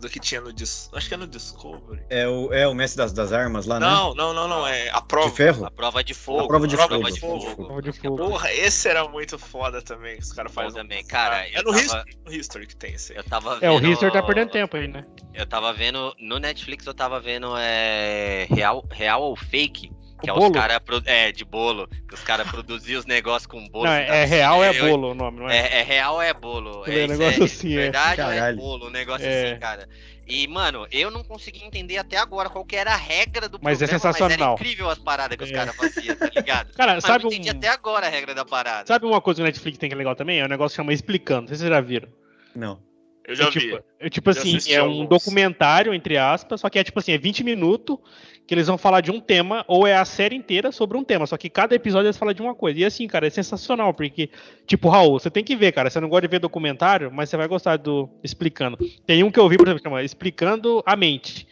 [0.01, 0.53] Do que tinha no.
[0.53, 2.03] Dis- Acho que é no Discovery.
[2.11, 3.87] é o, é o mestre das, das armas lá, né?
[3.87, 4.67] Não, não, não, não.
[4.67, 5.31] É a prova.
[5.31, 5.65] De ferro?
[5.65, 6.41] A prova de fogo.
[6.41, 7.11] A prova de Prova fogo.
[7.13, 7.55] de fogo.
[7.67, 8.17] Prova de fogo.
[8.17, 10.17] Porra, esse era muito foda também.
[10.17, 10.73] Que os caras fazem.
[10.83, 13.19] também, cara, É eu no, tava- History, no History que tem esse aí.
[13.19, 13.65] Eu tava vendo.
[13.65, 15.05] É, o History tá perdendo tempo aí, né?
[15.35, 16.13] Eu tava vendo.
[16.19, 19.93] No Netflix eu tava vendo é, real, real ou fake.
[20.23, 20.53] Que é os bolo?
[20.53, 20.81] caras.
[21.07, 21.89] É, de bolo.
[22.09, 23.85] Que os caras produziam os negócios com bolo.
[23.87, 25.57] Não, é, tá é real, é assistindo, bolo o nome, não é?
[25.59, 26.85] É, é real ou é bolo?
[26.87, 27.77] É É, isso negócio é, assim, é.
[27.77, 28.87] verdade ou é bolo?
[28.87, 29.51] Um negócio É.
[29.51, 29.89] assim, cara.
[30.27, 33.83] E, mano, eu não consegui entender até agora qual que era a regra do Mas
[33.83, 34.53] é programa, Mas sensacional.
[34.55, 35.53] era incrível as paradas que os É.
[35.53, 36.73] caras faziam, tá ligado?
[36.77, 38.87] Cara, Mas sabe eu não entendi um, até agora a regra da parada.
[38.87, 40.39] sabe uma coisa que o Netflix tem que é legal também?
[40.41, 41.43] É um negócio que chama Explicando.
[41.43, 42.09] Não sei se vocês já viram.
[42.55, 42.79] Não.
[43.27, 43.61] Eu já é, vi.
[43.61, 47.19] tipo, é tipo assim, é um documentário, entre aspas, só que é tipo assim, é
[47.19, 47.99] 20 minutos
[48.47, 51.27] que eles vão falar de um tema, ou é a série inteira sobre um tema,
[51.27, 52.81] só que cada episódio eles falam de uma coisa.
[52.81, 54.31] E assim, cara, é sensacional, porque,
[54.67, 55.89] tipo, Raul, você tem que ver, cara.
[55.89, 58.77] Você não gosta de ver documentário, mas você vai gostar do Explicando.
[59.07, 61.47] Tem um que eu vi, por exemplo, chama Explicando a Mente.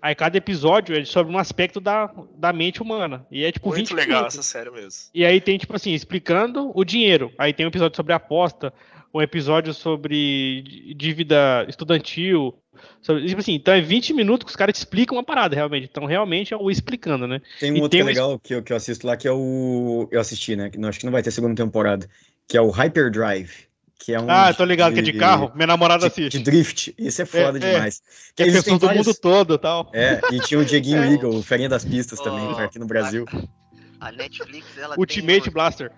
[0.00, 3.26] Aí cada episódio é sobre um aspecto da, da mente humana.
[3.30, 4.38] E é tipo Muito 20 legal minutos.
[4.38, 5.10] essa série mesmo.
[5.14, 7.32] E aí tem, tipo assim, explicando o dinheiro.
[7.38, 8.72] Aí tem um episódio sobre aposta,
[9.16, 12.54] um episódio sobre dí- dívida estudantil.
[13.00, 15.88] Sobre, tipo assim, então é 20 minutos que os caras explicam uma parada, realmente.
[15.90, 17.40] Então, realmente é o explicando, né?
[17.58, 19.16] Tem um E outro tem que é um legal que eu, que eu assisto lá,
[19.16, 20.08] que é o.
[20.10, 20.68] Eu assisti, né?
[20.70, 22.08] que não- Acho que não vai ter segunda temporada.
[22.46, 23.66] Que é o Hyperdrive.
[23.98, 24.26] Que é um.
[24.30, 25.50] ah, tô ligado que é de carro.
[25.54, 26.38] Minha namorada De, de assiste.
[26.44, 26.94] drift.
[26.98, 27.72] Isso é foda É, é.
[27.74, 28.02] demais.
[28.36, 29.90] Que é Eles pessoas têm do vários- mundo todo e tal.
[29.94, 31.12] É, e tinha o Dieguinho É.
[31.12, 33.24] Eagle, o Ferinha das Pistas também, Oh, aqui no Brasil.
[33.98, 35.50] A Netflix, ela Ultimate tem...
[35.50, 35.90] um- Blaster.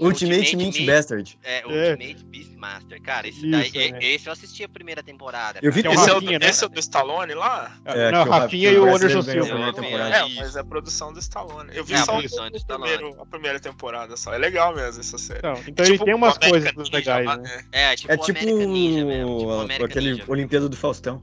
[0.00, 1.38] Ultimate, Ultimate Mint Mint- Bastard.
[1.44, 1.90] É, É.
[1.92, 3.00] Ultimate Beastmaster.
[3.02, 3.98] Cara, esse, Isso, daí, é.
[4.02, 5.60] e- esse eu assisti a primeira temporada.
[5.62, 6.38] Eu vi é o esse, é o, do- né?
[6.42, 7.76] esse é o do Stallone lá?
[7.84, 9.72] É, não, que o Rafinha e o Anderson a Silva.
[9.72, 10.18] primeira É.
[10.20, 11.70] É, mas é a produção do Stallone.
[11.76, 12.90] Eu vi É, a só produção o, do o Stallone.
[12.96, 14.34] primeiro, a primeira temporada só.
[14.34, 15.38] É legal mesmo essa série.
[15.38, 17.64] Então, então ele Tipo tem umas coisas legais, né?
[17.72, 18.38] É, tipo É o tipo.
[18.40, 20.24] Tipo aquele.
[20.26, 21.22] Olimpíada do Faustão.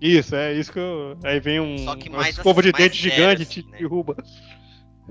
[0.00, 1.16] Isso, é isso que eu.
[1.24, 3.62] Aí vem um Só que uma mais escova assim, de mais dente gigante e te
[3.70, 3.78] né?
[3.78, 4.16] derruba.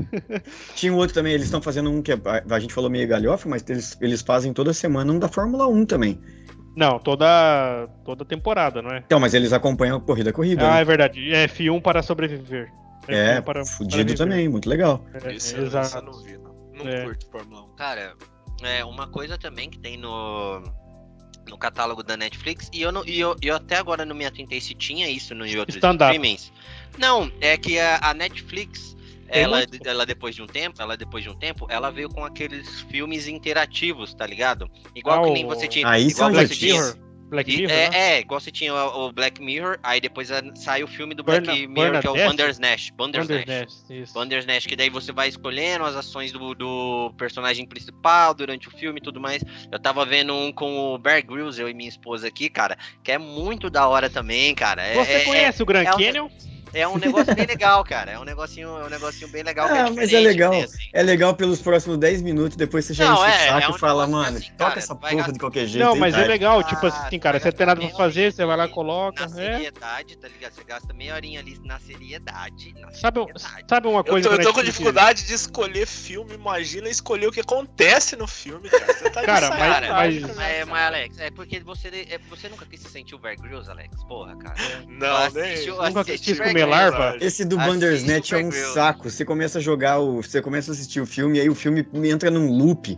[0.75, 3.07] Tinha um outro também, eles estão fazendo um que é- a, a gente falou meio
[3.07, 6.19] galhofa, mas eles, eles fazem toda semana um da Fórmula 1 também.
[6.75, 8.99] Não, toda toda temporada, não é?
[9.05, 10.65] Então, mas eles acompanham a corrida a corrida.
[10.67, 10.81] Ah, né?
[10.81, 11.33] é verdade.
[11.33, 12.71] É F1 para sobreviver.
[13.07, 15.05] É, F1 para- fudido para também, muito legal.
[15.13, 15.35] É, eu
[15.65, 16.01] exato.
[16.05, 16.51] não vi, não.
[16.73, 17.03] Não É.
[17.03, 17.75] curto Fórmula 1.
[17.75, 18.13] Cara,
[18.63, 20.61] é uma coisa também que tem no
[21.49, 24.61] no catálogo da Netflix e eu não e eu, eu até agora não me atentei
[24.61, 26.53] se tinha isso no outros streamings.
[26.97, 28.95] Não, é que a, a Netflix
[29.31, 32.81] ela, ela depois de um tempo, ela depois de um tempo, ela veio com aqueles
[32.81, 34.69] filmes interativos, tá ligado?
[34.95, 37.11] Igual Ah, que nem você tinha, Aí igual você Black tinha, Mirror.
[37.31, 37.97] Black e- Mirror, é, né?
[38.17, 41.39] é, igual você tinha o, o Black Mirror, aí depois sai o filme do Burna-
[41.41, 42.13] Black Mirror, que é o?
[42.13, 42.91] Bandersnatch.
[42.91, 43.45] Bandersnatch.
[43.47, 43.73] Bandersnatch,
[44.03, 44.13] isso.
[44.13, 48.99] Bandersnatch, que daí você vai escolhendo as ações do, do personagem principal durante o filme
[48.99, 49.41] e tudo mais.
[49.71, 53.13] Eu tava vendo um com o Bear Grylls, eu e minha esposa aqui, cara, que
[53.13, 54.81] é muito da hora também, cara.
[54.85, 56.29] É, Você é- conhece o Grand é um- Canyon?
[56.73, 58.11] É, um negócio bem legal, cara.
[58.11, 59.67] É um negocinho, é um negocinho bem legal.
[59.67, 60.51] que Ah, mas é legal.
[60.51, 60.77] né, assim.
[60.93, 63.63] É legal pelos próximos 10 minutos, depois você já Não, enche é, o saco é
[63.71, 65.83] e um fala, negócio mano, assim, toca cara, essa porra gastar- de qualquer jeito.
[65.85, 68.55] Não, aí, mas é legal, tipo assim, cara, você tem nada pra fazer, você vai
[68.57, 69.27] lá, coloca.
[69.27, 69.53] Na É.
[69.53, 70.53] seriedade, tá ligado?
[70.53, 72.73] Você gasta meia horinha ali na seriedade.
[72.79, 73.65] Na Sabe, seriedade.
[73.69, 76.33] sabe uma Eu coisa tô, eu tô com dificuldade de escolher filme.
[76.33, 78.85] Imagina escolher o que acontece no filme, cara.
[78.93, 80.47] Você tá de Cara, mas- sacanagem, mas- cara.
[80.49, 83.69] É, mas Alex, é porque você, é, você nunca quis se sentir o Bear Grylls,
[83.69, 84.03] Alex?
[84.05, 84.55] Porra, cara.
[84.87, 87.17] Não, o- Nunca quis Bear comer larva?
[87.21, 89.09] Esse do Assiste Bandersnatch é um saco.
[89.09, 90.21] Você começa a jogar o.
[90.21, 92.97] Você começa a assistir o filme e aí o filme entra num loop.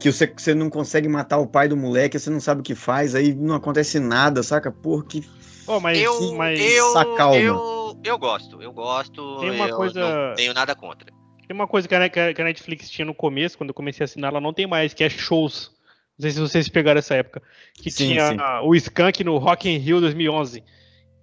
[0.00, 2.74] Que você, você não consegue matar o pai do moleque, você não sabe o que
[2.76, 4.70] faz, aí não acontece nada, saca?
[4.70, 5.24] Porra, que.
[5.66, 7.36] Pô, mas, Eu, mas eu, Sacalma.
[7.36, 9.38] eu, eu gosto, eu gosto.
[9.40, 11.06] Tem uma eu coisa- Não tenho nada contra.
[11.46, 14.06] tem uma coisa que a, que a- Netflix tinha no começo, quando eu comecei a
[14.06, 15.72] assinar, ela não tem mais, que é shows.
[16.16, 17.42] Não sei se vocês pegaram essa época.
[17.74, 18.36] Que Sim, tinha sim.
[18.40, 20.62] ah, o Skank no Rock in Rio 2011.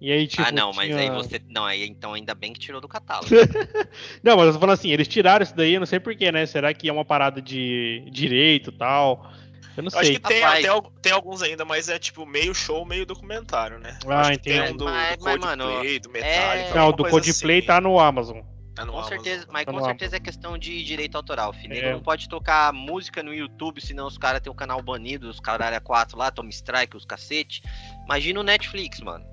[0.00, 0.42] E aí, tipo.
[0.46, 1.40] ah, não, mas tinha- aí você.
[1.48, 3.28] Não, aí então ainda bem que tirou do catálogo.
[4.22, 6.44] Não, mas eu tô falando assim, eles tiraram isso daí, eu não sei porquê, né?
[6.44, 9.32] Será que é uma parada de direito e tal?
[9.76, 10.16] Eu não Eu acho sei.
[10.18, 10.58] que tem, Rapaz.
[10.64, 13.98] até, al- tem alguns ainda, mas é tipo meio show, meio documentário, né?
[14.06, 14.72] Ah, acho que tem entendi.
[14.72, 16.18] um do, Mas- do mas, mano, do Metallica.
[16.26, 17.66] é- Não, do Coldplay assim.
[17.66, 18.38] tá no Amazon.
[18.78, 19.08] É no Com Amazon.
[19.08, 21.54] certeza, mas Tá com certeza é questão de direito autoral.
[21.54, 21.74] filho.
[21.74, 21.92] É.
[21.92, 25.80] não pode tocar música no YouTube, senão os caras têm o canal banido, os caralho
[25.80, 27.62] 4 lá, toma strike, os cacete.
[28.04, 29.24] Imagina o Netflix, mano.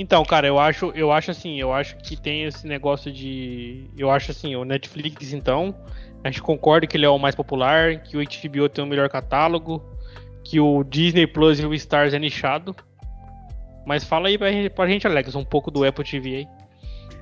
[0.00, 3.84] Então, cara, eu acho, eu acho assim, eu acho que tem esse negócio de.
[3.98, 5.74] Eu acho assim, o Netflix, então,
[6.24, 9.10] a gente concorda que ele é o mais popular, que o HBO tem o melhor
[9.10, 9.84] catálogo,
[10.42, 12.74] que o Disney Plus e o Stars é nichado.
[13.84, 16.48] Mas fala aí pra gente, pra gente, Alex, um pouco do Apple TV aí.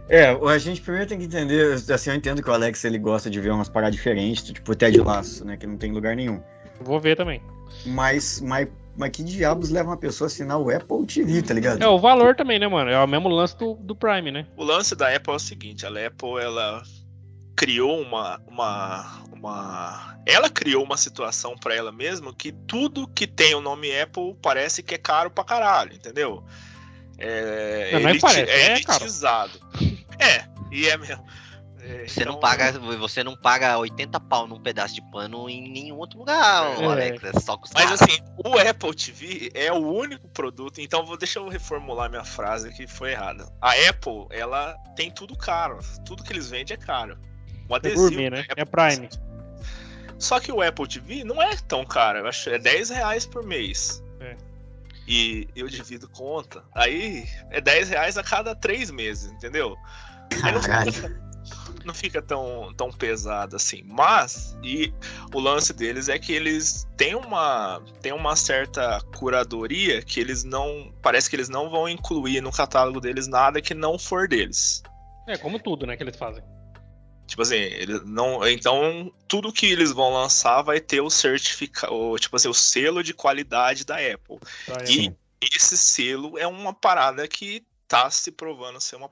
[0.09, 3.29] É, a gente primeiro tem que entender, assim, eu entendo que o Alex ele gosta
[3.29, 6.41] de ver umas paradas diferentes, tipo o Ted Lasso, né, que não tem lugar nenhum.
[6.81, 7.43] Vou ver também.
[7.85, 8.69] Mas, mas,
[8.99, 11.83] mas que diabos leva uma pessoa a assinar o Apple TV, tá ligado?
[11.83, 12.91] É o valor também, né, mano?
[12.91, 14.47] É o mesmo lance do, do Prime, né?
[14.57, 16.83] O lance da Apple é o seguinte, a Apple ela
[17.57, 23.55] criou uma uma uma ela criou uma situação pra ela mesma que tudo que tem
[23.55, 26.45] o nome Apple parece que é caro pra caralho, entendeu?
[27.19, 29.03] É, Não, não é eliti- parece, é caro.
[29.05, 29.61] elitizado.
[30.21, 31.25] É, e é mesmo.
[31.81, 35.71] É, Você não então, paga, você não paga 80 pau num pedaço de pano em
[35.71, 36.85] nenhum outro lugar, É.
[36.85, 37.23] Alex.
[37.25, 38.03] É só com os Mas caras.
[38.03, 40.81] assim, o Apple TV é o único produto.
[40.81, 43.51] Então, vou, deixa eu reformular minha frase que foi errada.
[43.61, 45.79] A Apple, ela tem tudo caro.
[46.05, 47.17] Tudo que eles vendem é caro.
[47.69, 48.41] O É adesivo gourmet, né?
[48.49, 49.09] Apple É Prime.
[50.19, 52.19] Só que o Apple TV não é tão caro.
[52.19, 54.03] Eu acho que é 10 reais por mês.
[54.21, 54.37] É.
[55.07, 56.63] E eu divido conta.
[56.75, 59.77] Aí é 10 reais a cada três meses, entendeu?
[60.43, 61.28] Aí não Caralho.
[61.89, 63.83] Não fica tão, tão pesado assim.
[63.85, 64.93] Mas, e
[65.35, 70.93] o lance deles é que eles têm uma, têm uma certa curadoria que eles não.
[71.03, 74.83] Parece que eles não vão incluir no catálogo deles nada que não for deles.
[75.27, 76.43] É, como tudo, né, que eles fazem.
[77.27, 78.47] Tipo assim, eles não.
[78.49, 83.13] Então, tudo que eles vão lançar vai ter o certificado, tipo assim, o selo de
[83.13, 84.39] qualidade da Apple.
[84.65, 85.17] Pra E Apple.
[85.43, 89.11] esse selo é uma parada que tá se provando ser uma,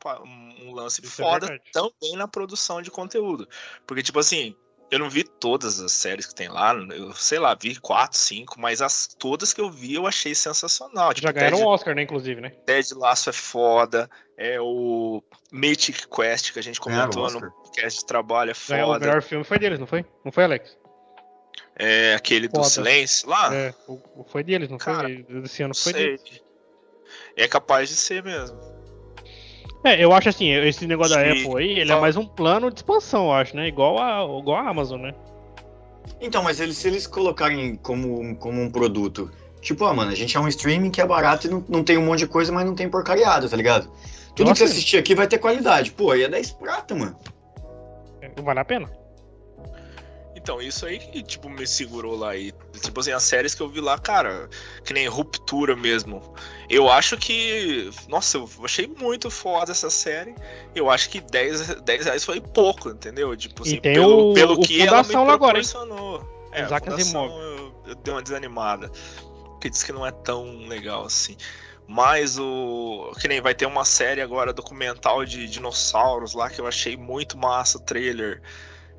[0.62, 1.70] um lance Isso é foda verdade.
[1.72, 3.48] também na produção de conteúdo.
[3.86, 4.54] Porque, tipo assim,
[4.90, 8.60] eu não vi todas as séries que tem lá, eu sei lá, vi quatro, cinco,
[8.60, 11.12] mas as todas que eu vi eu achei sensacional.
[11.12, 12.50] Tipo, Já ganharam Ted, o Oscar, né, inclusive, né?
[12.50, 18.06] Ted Laço é foda, é o Mythic Quest que a gente comentou no podcast de
[18.06, 19.06] trabalho é Ganhou o foda.
[19.06, 20.04] melhor filme foi deles, não foi?
[20.24, 20.76] Não foi, Alex?
[21.78, 22.68] É aquele do Foda.
[22.70, 23.54] silêncio lá?
[23.54, 23.74] É,
[24.28, 25.22] foi deles, não Cara, foi?
[25.40, 26.16] Desse ano foi sei.
[26.16, 26.45] deles.
[27.36, 28.58] É capaz de ser mesmo.
[29.84, 31.42] É, eu acho assim, esse negócio da Sim.
[31.42, 33.68] Apple aí, ele é mais um plano de expansão, eu acho, né?
[33.68, 35.14] Igual a, igual a Amazon, né?
[36.20, 39.30] Então, mas eles, se eles colocarem como, como um produto,
[39.60, 41.98] tipo, ah, mano, a gente é um streaming que é barato e não, não tem
[41.98, 43.90] um monte de coisa, mas não tem porcariado, tá ligado?
[44.34, 44.74] Tudo que você Nossa.
[44.74, 45.92] assistir aqui vai ter qualidade.
[45.92, 47.16] Pô, aí é 10 prata, mano.
[48.20, 49.05] É, Vale a pena.
[50.46, 52.36] Então, isso aí que, tipo, me segurou lá.
[52.36, 54.48] E, tipo assim, as séries que eu vi lá, cara,
[54.84, 56.22] que nem Ruptura mesmo.
[56.70, 57.90] Eu acho que.
[58.08, 60.36] Nossa, eu achei muito foda essa série.
[60.72, 63.36] Eu acho que 10, 10 reais foi pouco, entendeu?
[63.36, 66.48] Tipo assim, pelo, o- pelo o que ela me agora, proporcionou.
[66.52, 68.88] É, a Fundação eu, eu dei uma desanimada.
[69.50, 71.36] Porque diz que não é tão legal assim.
[71.88, 73.10] Mas o.
[73.20, 77.36] Que nem vai ter uma série agora documental de dinossauros lá que eu achei muito
[77.36, 78.40] massa o trailer.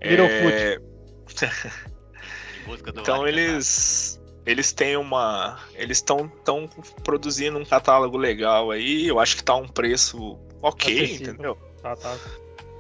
[0.02, 0.54] Littlefoot.
[0.54, 0.97] É, do
[2.88, 6.68] então Vale eles eles têm uma eles estão tão
[7.04, 11.34] produzindo um catálogo legal aí, eu acho que tá um preço OK, Acessível.
[11.34, 11.58] entendeu?
[11.82, 12.18] Tá, tá.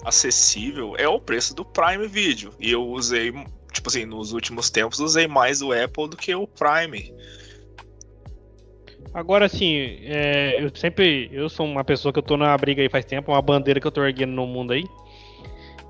[0.04, 2.54] Acessível, é o preço do Prime Video.
[2.60, 3.32] E eu usei,
[3.72, 7.14] tipo assim, nos últimos tempos usei mais o Apple do que o Prime.
[9.14, 11.30] Agora, assim, é, eu sempre.
[11.32, 13.88] Eu sou uma pessoa que eu tô na briga aí faz tempo, uma bandeira que
[13.88, 14.84] eu tô erguendo no mundo aí.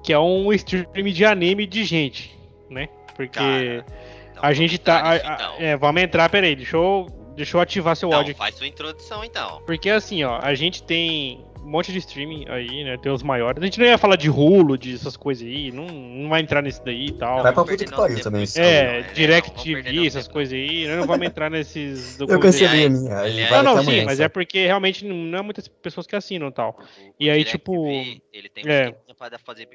[0.03, 2.36] Que é um stream de anime de gente,
[2.69, 2.87] né?
[3.15, 3.85] Porque Cara,
[4.31, 5.01] Então, a gente tá.
[5.01, 8.19] vamos entrar a- a- é, vamos entrar, peraí, deixa eu, deixa eu ativar seu Então,
[8.21, 8.33] aqui.
[8.33, 9.61] faz sua introdução então.
[9.65, 12.95] Porque assim, ó, a gente tem um monte de streaming aí, né?
[12.97, 13.61] Tem os maiores.
[13.61, 16.61] A gente não ia falar de Hulu, de essas coisas aí, não, não vai entrar
[16.61, 17.43] nisso daí e tal.
[17.43, 18.45] Vai pra puta que pariu também.
[18.55, 21.49] É, não, não, Direct vamos perder TV, nosso essas coisas aí, nós não vamos entrar
[21.49, 22.59] nesses Eu documentos.
[22.61, 23.49] cancelei a minha.
[23.51, 26.51] Não, não, sim, amanhã, mas é porque realmente não é muitas pessoas que assinam e
[26.53, 26.79] tal.
[27.19, 28.91] E aí, Direct tipo, TV, ele tem um é.
[29.17, 29.67] pra fazer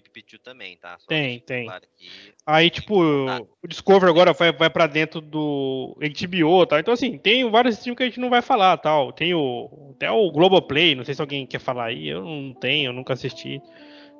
[0.00, 0.96] pipipitu também, tá?
[0.98, 1.64] Só Tem, tem.
[1.66, 2.08] claro aqui.
[2.46, 3.40] Aí, tipo, Tá.
[3.62, 6.78] o Discover agora vai, vai pra dentro do HBO tal.
[6.78, 9.12] Então, assim, tem vários streams que a gente não vai falar tal.
[9.12, 9.92] Tem o.
[9.96, 12.08] Até o Globoplay, não sei se alguém quer falar aí.
[12.08, 13.60] Eu não tenho, eu nunca assisti.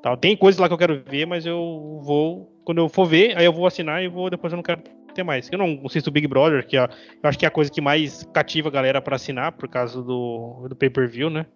[0.02, 0.16] Tal.
[0.16, 2.50] Tem coisas lá que eu quero ver, mas eu vou.
[2.64, 4.30] Quando eu for ver, aí eu vou assinar e vou.
[4.30, 4.82] Depois eu não quero
[5.14, 5.48] ter mais.
[5.50, 6.88] Eu não assisto o Big Brother, que é, eu
[7.28, 10.66] acho que é a coisa que mais cativa a galera pra assinar, por causa do,
[10.68, 11.46] do pay-per-view, né?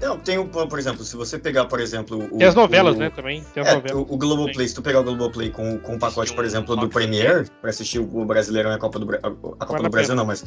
[0.00, 2.28] Não, tem o, por exemplo, se você pegar, por exemplo.
[2.32, 3.10] O, Tem as novelas, o- né?
[3.10, 3.42] Também.
[3.54, 3.96] Tem as É, novelas.
[3.98, 6.82] o, o Globoplay, se tu pegar o Globoplay com, com o pacote, por exemplo, do
[6.82, 9.30] Fox Premiere, pra assistir o Brasileirão e a Copa do, Bra- a
[9.66, 10.44] Copa do a Brasil, não, mas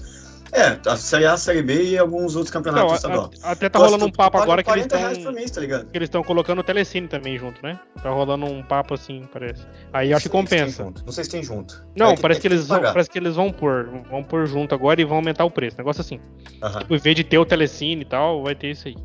[0.52, 3.32] É, a Série A, a Série B e alguns outros campeonatos Não, a- estadual.
[3.44, 5.86] a- até tá Gosto rolando um papo agora que eles 40 reais estão tá ligado?
[5.92, 7.78] que eles estão colocando o Telecine também junto, né?
[8.02, 9.66] Tá rolando um papo assim, parece.
[9.92, 10.92] Aí acho que compensa.
[11.06, 11.86] Não sei se tem junto.
[11.96, 14.74] Não, É parece que tem eles vão, parece que eles vão pôr, vão pôr junto
[14.74, 15.78] agora e vão aumentar o preço.
[15.78, 16.20] Negócio assim.
[16.64, 16.80] Aham.
[16.80, 18.96] Tipo, em vez de ter o Telecine e tal, vai ter isso aí.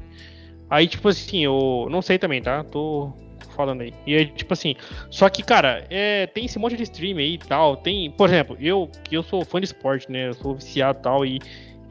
[0.73, 2.65] Aí, tipo assim, eu não sei também, tá?
[2.65, 3.13] Tô
[3.55, 3.93] falando aí.
[4.07, 4.75] E aí, tipo assim,
[5.11, 7.77] só que, cara, é, tem esse monte de stream aí e tal.
[7.77, 10.29] Tem, por exemplo, eu que eu sou fã de esporte, né?
[10.29, 11.27] Eu sou viciado e tal.
[11.27, 11.39] E,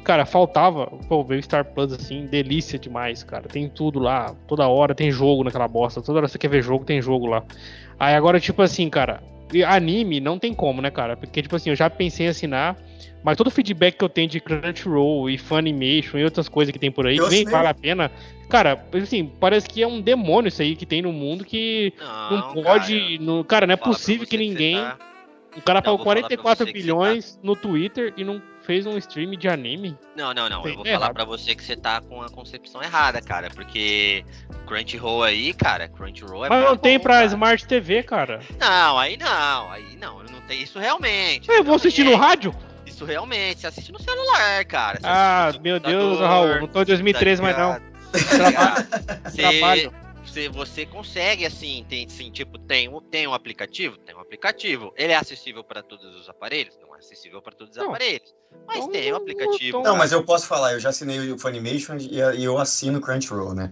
[0.04, 3.48] cara, faltava, pô, ver o Star Plus assim, delícia demais, cara.
[3.48, 6.02] Tem tudo lá, toda hora tem jogo naquela bosta.
[6.02, 7.44] Toda hora você quer ver jogo, tem jogo lá.
[8.00, 9.22] Aí agora, tipo assim, cara,
[9.68, 11.16] anime não tem como, né, cara?
[11.16, 12.76] Porque, tipo assim, eu já pensei em assinar.
[13.24, 16.80] Mas todo o feedback que eu tenho de Crunchyroll e Funimation e outras coisas que
[16.80, 17.54] tem por aí, Eu que nem assinei.
[17.54, 18.12] vale a pena.
[18.50, 22.54] Cara, assim, parece que é um demônio isso aí que tem no mundo que não,
[22.64, 23.00] pode.
[23.00, 24.76] cara, no, cara, não é possível que ninguém.
[24.76, 24.98] tá-
[25.56, 28.24] O cara Não, pagou vou falar pra 44 você que você bilhões no Twitter e
[28.24, 29.98] não fez um stream de anime.
[30.16, 30.62] Não, não, não.
[30.62, 31.02] Tem Eu vou errado.
[31.02, 33.50] falar pra você que você tá com a concepção errada, cara.
[33.54, 34.24] Porque
[34.66, 37.26] Crunchyroll aí, cara, Crunchyroll é Mas não tem bom, pra cara.
[37.26, 38.40] Smart TV, cara.
[38.58, 40.20] Não, aí não, aí não.
[40.24, 41.50] Não tem isso realmente.
[41.52, 42.56] Eu vou assistir no rádio?
[43.02, 45.00] Isso realmente, você assiste no celular, cara.
[45.00, 47.74] Você Ah, meu Deus, Raul, não tô em 2013 mais não.
[48.14, 48.86] tá ligado?
[49.26, 49.94] Você- Trabalho.
[50.24, 53.98] Você, você consegue, assim, tem, sim, tipo, tem, um- tem um aplicativo?
[53.98, 54.94] Tem um aplicativo.
[54.96, 56.78] Ele é acessível para todos os aparelhos?
[56.80, 57.90] Não é acessível para todos os Não.
[57.90, 58.32] aparelhos.
[58.68, 59.82] Mas Então, tem um aplicativo.
[59.82, 63.02] Não, mas eu posso falar, eu já assinei o Funimation e e eu assino o
[63.02, 63.72] Crunchyroll, né?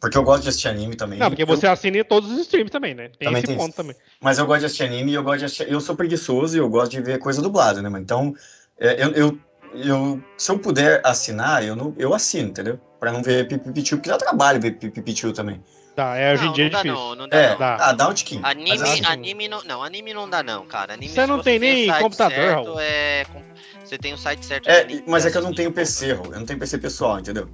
[0.00, 1.18] Porque eu gosto de assistir anime também.
[1.18, 3.08] Não, porque Eu- você assina todos os streams também, né?
[3.18, 3.76] Tem Também esse tem ponto isso.
[3.76, 3.96] também.
[4.20, 5.72] Mas eu gosto de assistir anime e eu gosto de assistir.
[5.72, 7.88] Eu sou preguiçoso e eu gosto de ver coisa dublada, né?
[7.88, 8.04] mano?
[8.04, 8.34] Então,
[8.80, 9.38] é, eu, eu,
[9.74, 12.78] eu- se eu puder assinar, eu, não, eu assino, entendeu?
[13.00, 15.62] Pra não ver Pipipichu, porque dá trabalho ver Pipipichu também.
[15.94, 17.04] Tá, é, hoje em dia é não dá difícil.
[17.08, 17.58] não, não dá É, não.
[17.58, 17.76] Dá.
[17.80, 18.40] ah, dá um tiquinho.
[18.44, 20.94] Anime, assim, anime não, não, anime não dá não, cara.
[20.94, 22.80] Anime, Você não tem tem nem computador, certo, Raul.
[22.80, 23.42] é, com-
[23.84, 24.68] você tem o site certo.
[24.68, 25.72] É, anime mas é que eu não tenho.
[25.72, 27.48] PC, eu não tenho PC pessoal, entendeu?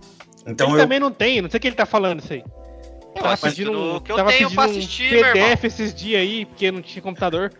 [0.47, 0.81] Então ele eu.
[0.83, 2.45] também não tem, não sei o que ele tá falando isso aí.
[3.17, 5.33] Eu tava um, no que eu tava tenho pedindo pra um.
[5.33, 7.53] PDF esses dias aí, porque não tinha computador.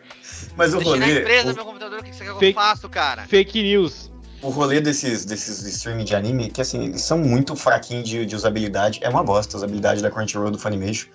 [0.57, 1.21] Mas o Deixei na rolê.
[1.21, 3.23] empresa o- meu computador, o que você quer que eu Fake- faço, cara?
[3.27, 4.11] Fake news.
[4.43, 8.37] O rolê desses, desses streaming de anime, que assim, eles são muito fraquinhos de, de
[8.37, 9.01] usabilidade.
[9.03, 11.07] É uma bosta a usabilidade da Crunchyroll do Funimation.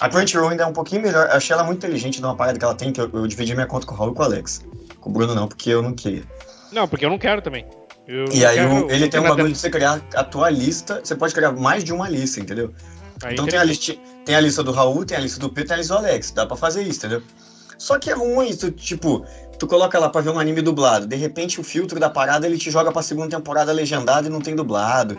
[0.00, 1.28] A Crunchyroll ainda é um pouquinho melhor.
[1.28, 3.66] Eu achei ela muito inteligente numa parada que ela tem, que eu, eu dividi minha
[3.66, 4.64] conta com o Raul e com o Alex.
[5.00, 6.24] Com o Bruno não, porque eu não queria.
[6.72, 7.64] Não, porque eu não quero também.
[8.08, 11.00] Eu E aí quero- o- ele tem um bagulho de você criar a tua lista.
[11.02, 12.74] Você pode criar mais de uma lista, entendeu?
[13.22, 15.68] Aí então tem a, listi, tem a lista do Raul, tem a lista do Pedro,
[15.68, 16.32] tem a lista do Alex.
[16.32, 17.22] Dá pra fazer isso, entendeu?
[17.78, 19.24] Só que é ruim, tu, tipo,
[19.58, 21.06] tu coloca lá pra ver um anime dublado.
[21.06, 24.40] De repente o filtro da parada ele te joga pra segunda temporada legendado e não
[24.40, 25.18] tem dublado.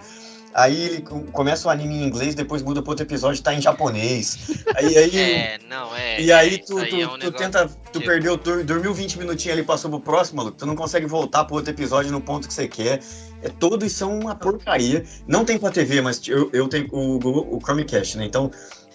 [0.53, 3.53] Aí ele co- começa o anime em inglês, depois muda pro outro episódio e tá
[3.53, 4.37] em japonês.
[4.73, 6.21] Aí, aí, É, não, é.
[6.21, 8.93] e aí é, tu, isso tu, é um tu tenta, tu tipo- perdeu, dur- dormiu
[8.93, 12.21] 20 minutinhos ali, passou pro próximo, maluco, tu não consegue voltar pro outro episódio no
[12.21, 13.01] ponto que você quer.
[13.41, 15.03] É todo isso é uma porcaria.
[15.27, 18.23] Não tem pra TV, mas eu, eu tenho o, o Chromecast, né?
[18.23, 18.49] Então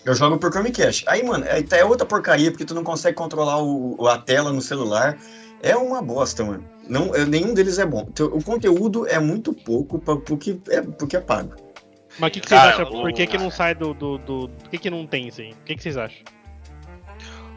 [0.05, 1.05] eu jogo por Chromecast.
[1.07, 4.53] Aí, mano, aí tá é outra porcaria porque tu não consegue controlar o, a tela
[4.53, 5.19] no celular.
[5.63, 6.65] É uma bosta, mano.
[6.89, 8.09] Não, é- nenhum deles é bom.
[8.33, 11.55] O conteúdo é muito pouco pra, porque, é, porque é pago.
[12.19, 12.87] Mas o que, que vocês Cara, acham?
[12.91, 15.53] Por que, que não sai do, do, do- Por que, que não tem isso aí?
[15.53, 16.23] O que, que vocês acham?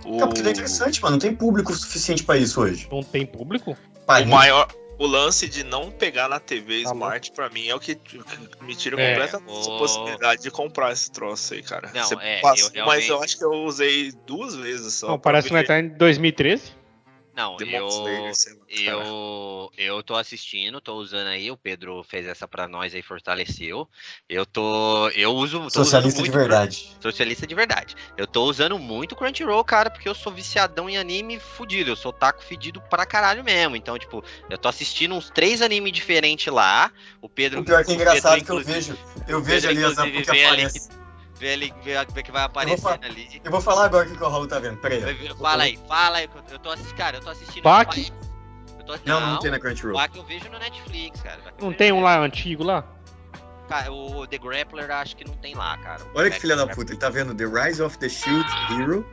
[0.06, 1.14] O, Cara, porque não é interessante, mano.
[1.14, 2.88] Não tem público suficiente pra isso hoje.
[2.92, 3.76] Não tem público?
[4.06, 4.68] Pra o maior.
[4.98, 7.98] O lance de não pegar na TV Tá Smart, pra mim, é o que
[8.62, 11.92] me tira É, completamente o- a possibilidade de comprar esse troço aí, cara.
[11.94, 15.08] Não, Você é, passa- eu Mas eu realmente- acho que eu usei duas vezes só.
[15.10, 16.72] Não, parece que nós tá em 2013.
[17.36, 19.08] Não, Demon eu, Slayer, sei lá, cara.
[19.08, 23.90] eu, eu tô assistindo, tô usando aí, o Pedro fez essa pra nós aí, fortaleceu.
[24.30, 26.96] Eu tô, eu uso, tô socialista de verdade.
[27.02, 27.96] Socialista de verdade.
[28.16, 31.90] Eu tô usando muito Crunchyroll, cara, porque eu sou viciadão em anime fudido.
[31.90, 33.76] Eu sou taco fedido pra caralho mesmo.
[33.76, 36.92] Então, tipo, eu tô assistindo uns três animes diferentes lá.
[37.20, 37.62] O Pedro.
[37.62, 38.98] O pior que é engraçado Pedro, que eu vejo.
[39.28, 41.03] Eu vejo Pedro, ali as que
[41.52, 43.42] ali, vê, vê que vai aparecendo ali.
[43.44, 44.78] Eu vou falar agora o que o Raul tá vendo.
[44.78, 45.00] Peraí.
[45.02, 45.36] Ver- ó.
[45.36, 46.30] Fala aí, fala aí.
[46.34, 47.64] eu- Eu tô assistindo, cara, eu tô assistindo.
[47.64, 48.12] Baque?
[48.80, 49.94] Eu tô, Não, não tem na Crunchyroll.
[49.96, 51.40] Baque eu vejo no Netflix, cara.
[51.58, 52.84] Eu Não tem um lá antigo lá?
[53.68, 56.04] Cara, o The Grappler acho que não tem lá, cara.
[56.04, 56.92] O Olha que filha da Grappler, puta.
[56.94, 59.06] Ele tá vendo The Rise of the Shield Hero,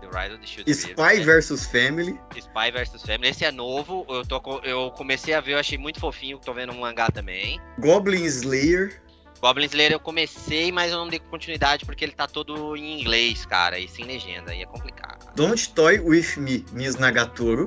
[0.00, 2.20] The Rise of the Shield Spy Hero, vs Family.
[2.36, 3.28] Spy vs Family.
[3.28, 4.06] Esse é novo.
[4.08, 6.38] Eu, tô, eu comecei a ver, eu achei muito fofinho.
[6.38, 7.60] Tô vendo um mangá também.
[7.80, 9.01] Goblin Slayer.
[9.42, 13.44] Goblin Slayer eu comecei, mas eu não dei continuidade porque ele tá todo em inglês,
[13.44, 14.52] cara, e sem legenda.
[14.52, 15.32] Aí é complicado.
[15.34, 17.66] Don't Toy With Me, Miss Nagatoro.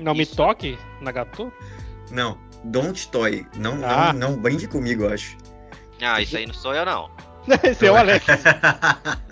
[0.00, 0.36] Não me Isso.
[0.36, 1.52] toque, Nagato?
[2.10, 3.46] Não, Don't Toy.
[3.56, 4.12] Não, Ah.
[4.14, 5.36] não, não brinque comigo, eu acho.
[6.00, 7.10] Ah, isso aí não sou eu, não.
[7.64, 8.24] Esse é o Alex.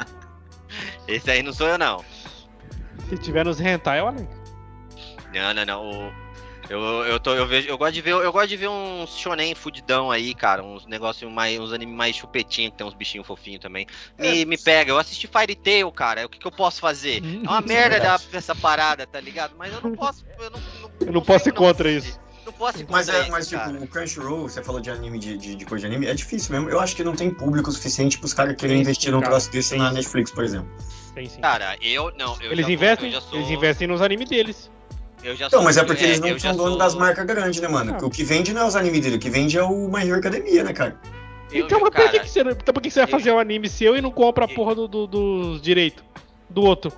[1.08, 2.04] Esse aí não sou eu, não.
[3.08, 4.26] Se tiver nos hentai, é o Alex.
[5.32, 5.90] Não, não, não.
[6.08, 6.25] O-
[6.68, 9.54] Eu, eu, tô, eu, vejo, eu, gosto de ver, eu gosto de ver uns shonen
[9.54, 10.62] fudidão aí, cara.
[10.64, 11.58] Uns negócios mais.
[11.60, 13.86] uns animes mais chupetinhos, que tem uns bichinhos fofinhos também.
[14.18, 14.44] Me, É.
[14.44, 14.90] me pega.
[14.90, 16.26] Eu assisti Fire Tail, cara.
[16.26, 17.22] O que, que eu posso fazer?
[17.24, 19.54] É uma merda da, essa parada, tá ligado?
[19.56, 20.24] Mas eu não posso.
[20.38, 22.10] Eu não, não, Eu não posso ir contra assistir.
[22.10, 22.26] isso.
[22.44, 23.72] Não posso ir Mas, é, isso, mas tipo, cara.
[23.78, 26.70] o Crunchyroll, você falou de anime, de, de, de coisa de anime, é difícil mesmo.
[26.70, 29.76] Eu acho que não tem público suficiente pros caras querem Tem investir num troço desse
[29.76, 29.90] na.
[29.92, 30.68] Netflix, por exemplo.
[31.14, 31.40] Tem sim.
[31.40, 32.40] Cara, eu não.
[32.40, 34.70] Eu Eles já investem, Sou, eu já sou, eles investem nos animes deles.
[35.26, 36.78] Eu já Então, sou- mas é porque eles é, não eu já são donos sou-
[36.78, 37.96] das marcas grandes, né, mano?
[38.00, 38.04] Ah.
[38.06, 40.18] O que vende não é os animes dele, o que vende é o My Hero
[40.18, 40.96] Academia, né, cara?
[41.50, 43.18] eu então, já- mas por que, que você, não- então por que você vai eu-
[43.18, 46.04] fazer um anime seu e não compra a porra do, do- dos direitos
[46.48, 46.92] do outro?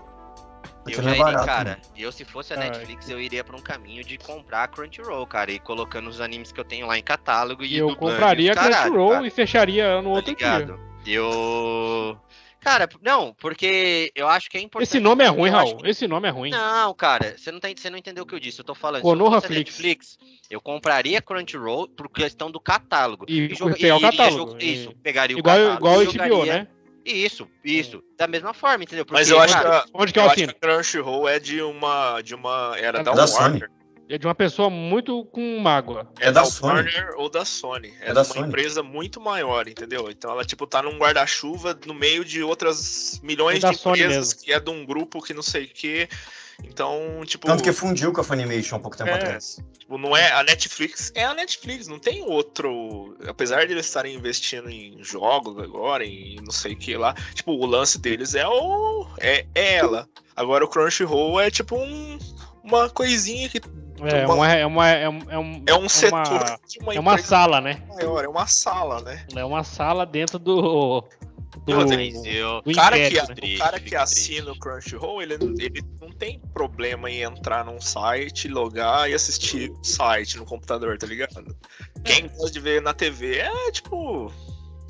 [0.87, 1.47] Eu não já é iria, barato.
[1.47, 1.83] cara, mano.
[1.99, 2.57] eu se fosse a.
[2.57, 6.51] Netflix, eu iria pra um caminho de comprar a Crunchyroll, cara, e colocando os animes
[6.53, 9.97] que eu tenho lá em catálogo e eu dublando, compraria a Crunchyroll cara, e fecharia
[10.03, 10.47] no tá outro dia.
[10.59, 10.81] ligado?
[11.07, 12.17] Eu...
[12.69, 14.89] Cara, não, porque eu acho que é importante...
[14.89, 15.77] Esse nome é ruim, Raul.
[15.79, 16.51] que- Esse nome é ruim.
[16.51, 18.61] Não, cara, você não, tá, você não entendeu o que eu disse.
[18.61, 19.03] Eu tô falando.
[19.03, 19.49] Konoha se.
[19.49, 20.19] Netflix,
[20.51, 23.25] eu compraria Crunchyroll por questão do catálogo.
[23.29, 25.79] E joga- pegar o catálogo, e- Isso, pegaria o Igual, catálogo.
[25.79, 26.69] igual o e HBO, jogaria- né?
[27.05, 28.03] Isso, isso.
[28.19, 29.07] Da mesma forma, entendeu?
[29.11, 30.53] Mas Porque, eu acho que cara, a, Onde que é eu eu acho que a
[30.53, 32.21] Crunchyroll é de uma.
[32.21, 33.71] De uma era É da, da Warner.
[34.09, 36.11] É de uma pessoa muito com mágoa.
[36.19, 36.73] É, É da da, Sony.
[36.75, 37.93] Warner ou da Sony.
[38.01, 38.49] É, É da de uma Sony.
[38.49, 40.09] empresa muito maior, entendeu?
[40.11, 44.29] Então ela, tipo, tá num guarda-chuva no meio de outras milhões É de Sony empresas
[44.29, 44.41] mesmo.
[44.45, 46.09] que é de um grupo que não sei o quê.
[46.65, 49.15] Então, tipo, Tanto que fundiu com a Funimation há pouco tempo É.
[49.15, 49.61] atrás.
[49.79, 53.17] tipo, não é a Netflix, é a Netflix, não tem outro.
[53.29, 57.53] Apesar de eles estarem investindo em jogos agora, em não sei o que lá, tipo,
[57.53, 59.07] o lance deles é o.
[59.21, 60.09] é, é ela.
[60.35, 62.19] Agora o Crunchyroll é tipo um,
[62.69, 63.61] uma coisinha que
[64.01, 66.95] É Uma- uma, é uma, é um, é um, é um setor uma, de uma
[66.95, 67.83] é uma empresa sala, né?
[67.89, 69.27] maior, é uma sala, né?
[69.35, 71.03] É uma sala dentro do.
[71.67, 73.35] do, Mas eu- do O cara, que, império, o né?
[73.35, 78.47] Triste, cara que assina o Crunchyroll, ele, ele não tem problema em entrar num site,
[78.47, 81.57] logar e assistir o site no computador, tá ligado?
[82.05, 84.33] Quem gosta de ver na TV é tipo.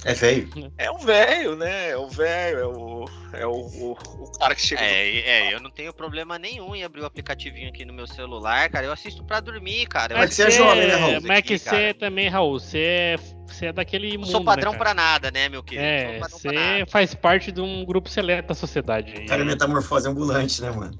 [0.04, 0.48] É feio.
[0.78, 1.90] É um velho, né?
[1.90, 3.04] É o velho, é o.
[3.32, 4.80] É o, o, o cara que chega.
[4.80, 8.68] É, é, eu não tenho problema nenhum em abrir o aplicativo aqui no meu celular,
[8.70, 8.86] cara.
[8.86, 10.14] Eu assisto pra dormir, cara.
[10.14, 11.20] Eu Mas você é jovem, né, Raul?
[11.22, 14.30] Mas é que você também, Raul, você é, você é daquele Não mundo.
[14.30, 15.84] sou padrão né, pra nada, né, meu querido?
[15.84, 19.12] É, você faz parte de um grupo seleto da sociedade.
[19.16, 19.26] aí.
[19.26, 20.98] Cara, metamorfose ambulante, né, mano?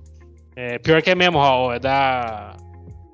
[0.57, 2.57] É, pior que é mesmo, Raul, é da.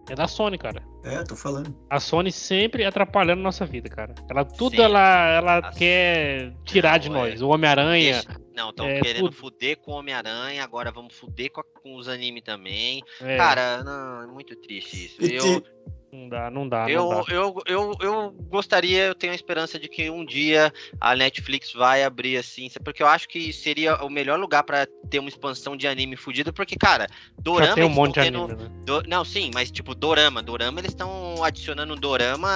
[0.08, 0.82] É da Sony, cara.
[1.04, 1.76] É, tô falando.
[1.90, 4.14] A Sony sempre atrapalhando nossa vida, cara.
[4.30, 4.82] Ela tudo Sim.
[4.82, 7.40] ela, ela A- quer tirar de Não, nós.
[7.40, 7.44] é.
[7.44, 8.22] O Homem-Aranha.
[8.56, 9.36] Não, estão é, querendo tudo.
[9.36, 13.02] fuder com o Homem-Aranha, agora vamos fuder com, a- com os animes também.
[13.20, 15.22] é, Cara, não, é muito triste isso.
[15.22, 15.70] E Eu, te-
[16.14, 17.24] não dá, não dá, não eu, dá.
[17.32, 22.02] eu, eu, eu gostaria, eu tenho a esperança de que um dia a Netflix vai
[22.04, 25.86] abrir assim, porque eu acho que seria o melhor lugar pra ter uma expansão de
[25.88, 27.06] anime fudido, porque, cara,
[27.38, 27.66] Dorama.
[27.68, 28.70] Já tem um eles monte de anime, né?
[28.84, 30.42] Do- Não, sim, mas tipo, Dorama.
[30.42, 32.48] Dorama, eles estão adicionando Dorama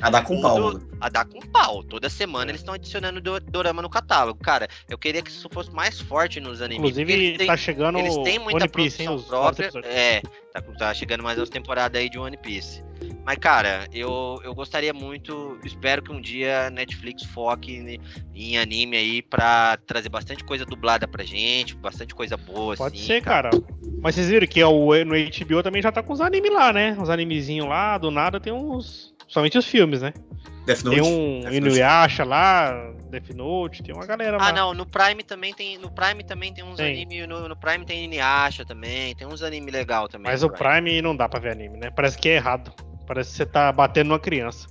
[0.00, 0.88] A dar com Tudo- pau, mano.
[1.00, 1.82] a dar com pau.
[1.84, 2.52] Toda semana É.
[2.52, 4.38] eles estão adicionando do- Dorama no catálogo.
[4.42, 6.78] Cara, eu queria que isso fosse mais forte nos animes.
[6.80, 9.88] Inclusive, eles têm, tá chegando eles têm muita One Piece, hein, produção os novos própria.
[9.88, 10.20] É,
[10.52, 12.84] tá, tá chegando mais as temporadas aí de One Piece.
[13.26, 18.00] Mas, cara, eu, eu gostaria muito, espero que um dia a Netflix foque
[18.32, 23.04] em, anime aí pra trazer bastante coisa dublada pra gente, bastante coisa boa, Pode assim.
[23.04, 23.50] ser, cara.
[24.00, 26.96] Mas vocês viram que o, no HBO também já tá com os animes lá, né?
[27.00, 29.12] Os animezinhos lá, do nada tem uns.
[29.26, 30.14] Somente os filmes, né?
[30.64, 31.00] Death Note.
[31.00, 31.56] Tem um Death Note.
[31.56, 34.50] Inuyasha lá, Death Note, tem uma galera lá.
[34.50, 36.92] Ah, não, no Prime também tem, no Prime também tem uns Tem.
[36.92, 40.30] anime, no, no Prime tem Inuyasha também, tem uns anime legal também.
[40.30, 41.90] Mas o Prime não dá pra ver anime, né?
[41.90, 42.72] Parece que é errado.
[43.06, 44.66] Parece que você tá batendo numa criança.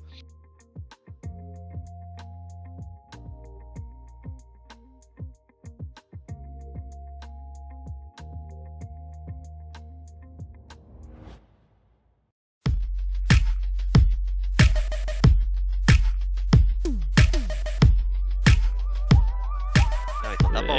[20.33, 20.75] Então tá.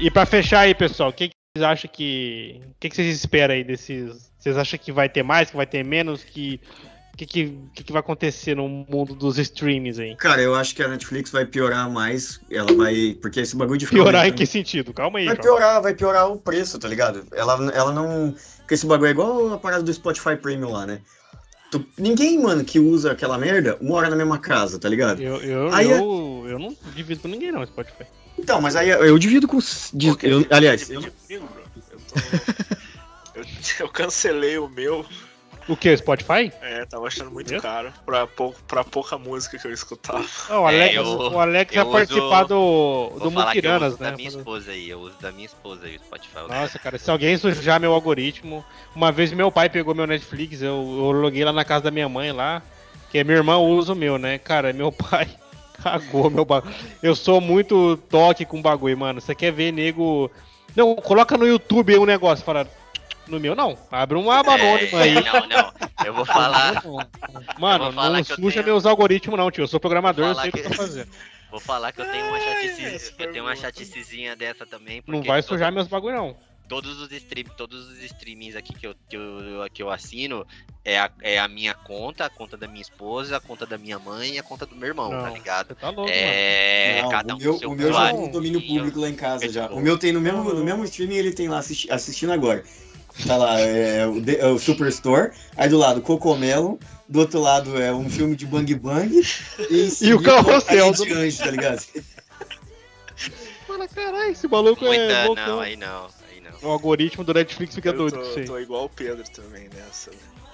[0.00, 2.60] E, pra fechar aí, pessoal, o que, que vocês acham que.
[2.64, 4.32] O que, que vocês esperam aí desses.
[4.38, 6.24] Vocês acham que vai ter mais, que vai ter menos?
[6.24, 6.60] Que.
[7.20, 10.16] O que, que, que, que vai acontecer no mundo dos streams aí?
[10.16, 12.40] Cara, eu acho que a Netflix vai piorar mais.
[12.50, 13.14] Ela vai.
[13.20, 14.94] Porque esse bagulho de ficar Piorar em que sentido?
[14.94, 15.42] Calma aí, Vai João.
[15.44, 17.26] piorar, vai piorar o preço, tá ligado?
[17.32, 18.34] Ela, ela não.
[18.60, 21.02] Porque esse bagulho é igual a parada do Spotify Premium lá, né?
[21.70, 25.20] Tu- ninguém, mano, que usa aquela merda mora na mesma casa, tá ligado?
[25.20, 28.04] Eu, eu, Aí é- eu, eu não divido com ninguém, não, Spotify.
[28.38, 29.58] Então, mas aí eu divido com.
[30.22, 31.02] eu- aliás, eu.
[31.28, 31.42] Eu,
[33.34, 33.44] eu-
[33.80, 35.04] eu cancelei o meu
[35.70, 35.96] O que?
[35.96, 36.52] Spotify?
[36.60, 37.62] É, tava achando muito Eu?
[37.62, 40.24] caro pra, pou, pra pouca música que eu escutava.
[40.48, 43.30] Não, o Alex, eu- o Alex vai participar do, do
[43.86, 44.10] uso né?
[44.10, 46.48] da minha esposa aí, eu uso da minha esposa aí o Spotify.
[46.48, 48.64] Nossa, cara, se alguém sujar meu algoritmo.
[48.96, 52.08] Uma vez meu pai pegou meu Netflix, eu, eu loguei lá na casa da minha
[52.08, 52.60] mãe lá,
[53.08, 54.38] que minha irmã usa o meu, né?
[54.38, 55.28] Cara, meu pai
[55.80, 56.74] cagou meu bagulho.
[57.00, 59.20] Eu sou muito toque com bagulho, mano.
[59.20, 60.28] Você quer ver nego.
[60.74, 62.66] Não, coloca no YouTube aí um negócio, fala.
[63.30, 63.78] No meu não.
[63.90, 65.16] Abre uma aba anônima aí.
[65.16, 65.72] É, não, não.
[66.04, 66.82] Eu vou falar,
[67.58, 69.62] Mano, vou falar não suja tenho- meus algoritmos, não, tio.
[69.62, 71.08] Eu sou programador, eu sei o que eu tô fazendo.
[71.50, 75.22] vou falar que eu tenho uma É, chatice, eu tenho uma chaticezinha dessa também, Não
[75.22, 76.36] vai todo- sujar meus bagulho, não.
[76.68, 80.46] todos os stream, todos os streamings aqui que eu, que eu, que eu assino
[80.84, 83.98] é a, é a minha conta, a conta da minha esposa, a conta da minha
[83.98, 85.34] mãe e a conta do meu irmão, tá Não.
[85.34, 85.66] ligado?
[85.68, 86.12] Você tá louco, mano.
[86.14, 89.14] É, Não, cada um o meu, o meu já tem um domínio público lá em
[89.16, 89.66] casa já.
[89.68, 92.64] O meu tem no mesmo, no mesmo streaming, ele tem lá assisti- assistindo agora.
[93.26, 97.80] Tá lá, é, o, de- é o Superstore, aí do lado Cocomelo, do outro lado
[97.80, 99.20] é um filme de Bang Bang e,
[99.86, 101.82] em seguida, Carrossel do- Anjo, tá ligado?
[103.68, 105.46] Mano, caralho, esse maluco é Muita, loucão.
[105.46, 106.68] não, aí não, aí não.
[106.68, 110.10] O algoritmo do Netflix fica Eu doido tô, tô igual o Pedro também nessa.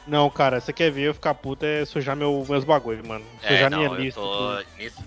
[0.07, 3.25] Não, cara, você quer ver eu ficar puta é sujar meu, meus bagulho, mano.
[3.43, 4.21] É, Sujar não, minha eu lista.
[4.21, 4.63] tô,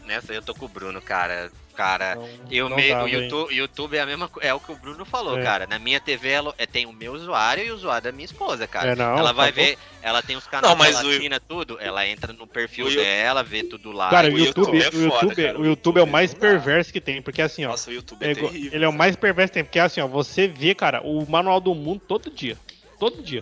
[0.06, 1.50] nessa eu tô com o Bruno, cara.
[1.76, 3.08] Cara, Não- eu não me, dá, o.
[3.08, 5.44] YouTube, YouTube é a mesma é o que o Bruno falou, É.
[5.44, 5.66] cara.
[5.66, 8.68] Na minha TV ela, é, tem o meu usuário e o usuário da minha esposa,
[8.68, 8.92] cara.
[8.92, 9.66] É, não, ela vai tá bom.
[9.66, 12.88] ver, ela tem os canais Não, mas ela o- assina tudo, ela entra no perfil
[12.88, 14.10] o dela, vê tudo lá.
[14.10, 16.92] Cara, o o YouTube, é o YouTube, foda, cara, o YouTube é o mais perverso
[16.92, 17.70] que tem, porque assim, ó.
[17.70, 18.72] Nossa, o YouTube é é, terrível.
[18.74, 21.62] ele é o mais perverso que tem, porque assim, ó, você vê, cara, o manual
[21.62, 22.58] do mundo todo dia.
[23.00, 23.42] Todo dia.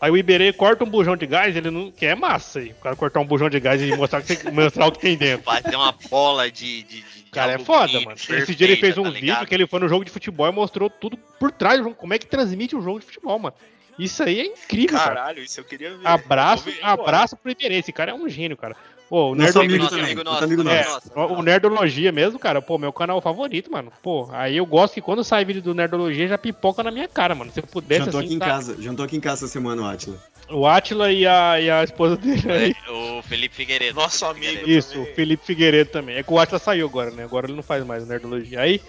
[0.00, 1.90] Aí o Iberê corta um bujão de gás, ele não.
[1.90, 2.70] Que é massa aí.
[2.72, 5.16] O cara cortar um bujão de gás e mostrar, que você- mostrar o que tem
[5.16, 5.44] dentro.
[5.44, 6.82] Fazer uma bola de.
[6.82, 8.12] de, de cara é foda, mano.
[8.16, 10.46] Esse dia ele fez um perfeita, tá vídeo que ele foi no jogo de futebol
[10.48, 11.80] e mostrou tudo por trás.
[11.96, 13.54] Como é que transmite um jogo de futebol, mano.
[13.98, 15.14] Isso aí é incrível, cara.
[15.14, 16.06] Caralho, isso eu queria ver.
[16.06, 17.76] Abraço, ver abraço pro Iberê.
[17.78, 18.76] Esse cara é um gênio, cara.
[19.08, 21.12] Pô, o Nosso Nerd amigo nosso também, amigo nosso amigo nosso, nosso.
[21.14, 21.34] nosso.
[21.34, 23.92] O Nerdologia mesmo, cara, pô, meu canal favorito, mano.
[24.02, 27.32] Pô, aí eu gosto que quando sai vídeo do Nerdologia já pipoca na minha cara,
[27.34, 27.52] mano.
[27.52, 29.82] Se eu pudesse, Jantou assim, aqui em tá- casa, jantou aqui em casa essa semana,
[29.82, 30.16] o Atila.
[30.50, 32.74] o Atila e a, e a esposa dele aí.
[32.90, 33.94] O Felipe Figueiredo.
[33.94, 34.60] Nosso Felipe amigo.
[34.60, 34.78] Figueiredo.
[34.78, 36.16] Isso, o Felipe Figueiredo também.
[36.16, 37.22] É que o Atila saiu agora, né?
[37.22, 38.60] Agora ele não faz mais o Nerdologia.
[38.60, 38.80] Aí,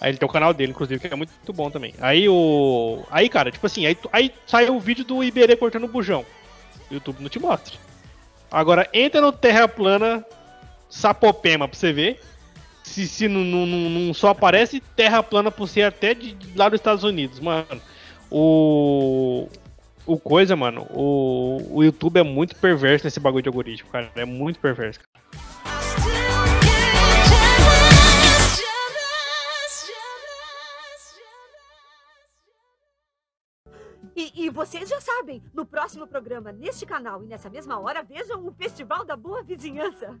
[0.00, 1.92] aí ele tem o canal dele, inclusive, que é muito, muito bom também.
[2.00, 3.02] Aí o.
[3.10, 6.24] Aí, cara, tipo assim, aí, aí saiu o vídeo do Iberê cortando o bujão.
[6.88, 7.74] O YouTube não te mostra.
[8.50, 10.24] Agora entra no Terra Plana
[10.88, 12.20] Sapopema pra você ver.
[12.84, 16.68] Se, se não, não, não- só aparece terra plana por ser até de, de lá
[16.68, 17.80] dos Estados Unidos, mano.
[18.30, 19.48] O.
[20.06, 24.08] O coisa, mano, o, o YouTube é muito perverso nesse bagulho de algoritmo, cara.
[24.14, 25.00] É muito perverso.
[34.16, 38.46] E, e vocês já sabem, no próximo programa, neste canal e nessa mesma hora, vejam
[38.46, 40.18] o Festival da Boa Vizinhança.